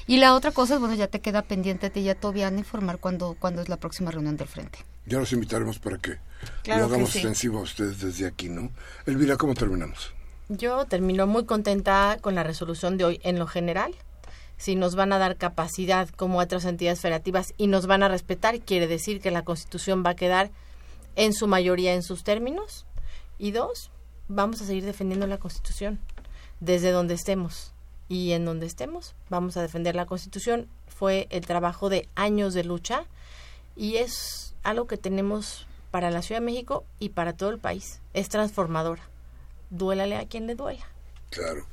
[0.06, 2.98] Y la otra cosa es, bueno, ya te queda pendiente a ti ya todavía informar
[2.98, 4.78] cuándo, cuándo es la próxima reunión del Frente.
[5.08, 6.18] Ya los invitaremos para que
[6.66, 8.70] lo hagamos extensivo a ustedes desde aquí, ¿no?
[9.06, 10.12] Elvira, ¿cómo terminamos?
[10.48, 13.94] Yo termino muy contenta con la resolución de hoy en lo general
[14.58, 18.60] si nos van a dar capacidad como otras entidades federativas y nos van a respetar,
[18.60, 20.50] quiere decir que la Constitución va a quedar
[21.16, 22.84] en su mayoría en sus términos.
[23.38, 23.90] Y dos,
[24.26, 26.00] vamos a seguir defendiendo la Constitución
[26.58, 27.72] desde donde estemos.
[28.08, 30.66] Y en donde estemos, vamos a defender la Constitución.
[30.88, 33.04] Fue el trabajo de años de lucha
[33.78, 38.00] y es algo que tenemos para la Ciudad de México y para todo el país.
[38.12, 39.02] Es transformadora.
[39.70, 40.84] Duélale a quien le duela.
[41.30, 41.64] Claro.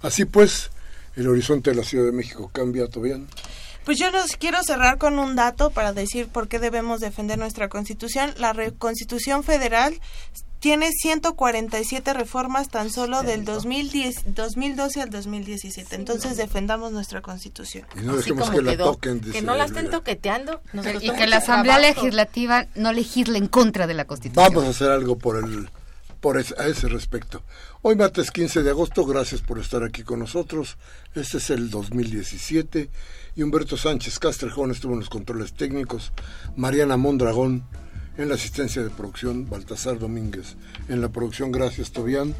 [0.00, 0.70] Así pues,
[1.14, 3.20] el horizonte de la Ciudad de México cambia, todavía.
[3.84, 7.68] Pues yo los quiero cerrar con un dato para decir por qué debemos defender nuestra
[7.68, 8.32] Constitución.
[8.38, 10.00] La Constitución Federal
[10.62, 15.96] tiene 147 reformas tan solo del 2010, 2012 al 2017.
[15.96, 17.84] Entonces defendamos nuestra Constitución.
[18.00, 19.20] Y no dejemos que la toquen.
[19.20, 20.60] Que no la estén toqueteando.
[21.00, 24.54] Y que la Asamblea Legislativa no legisle en contra de la Constitución.
[24.54, 25.68] Vamos a hacer algo por el
[26.20, 27.42] por a ese respecto.
[27.80, 30.78] Hoy martes 15 de agosto, gracias por estar aquí con nosotros.
[31.16, 32.88] Este es el 2017
[33.34, 36.12] y Humberto Sánchez Castrejón estuvo en los controles técnicos,
[36.54, 37.64] Mariana Mondragón
[38.16, 40.56] en la asistencia de producción, Baltasar Domínguez
[40.88, 42.34] en la producción, gracias Tobián,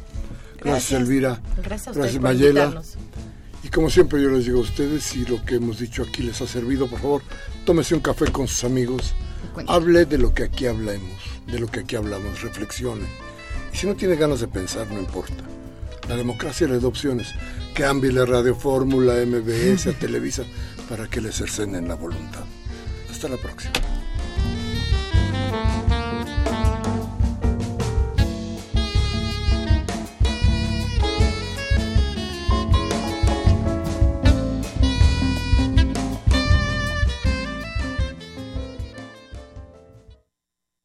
[0.61, 2.81] gracias, Elvira, gracias, gracias Mayela.
[3.63, 6.41] Y como siempre yo les digo a ustedes, si lo que hemos dicho aquí les
[6.41, 7.21] ha servido, por favor,
[7.65, 9.13] tómese un café con sus amigos,
[9.67, 13.05] hable de lo que aquí hablamos, de lo que aquí hablamos, reflexione
[13.73, 15.43] y si no tiene ganas de pensar, no importa.
[16.07, 17.33] La democracia le da opciones.
[17.73, 20.43] Cambie la Radio Fórmula, MBS, Televisa,
[20.87, 22.43] para que le cercenen la voluntad.
[23.09, 23.73] Hasta la próxima.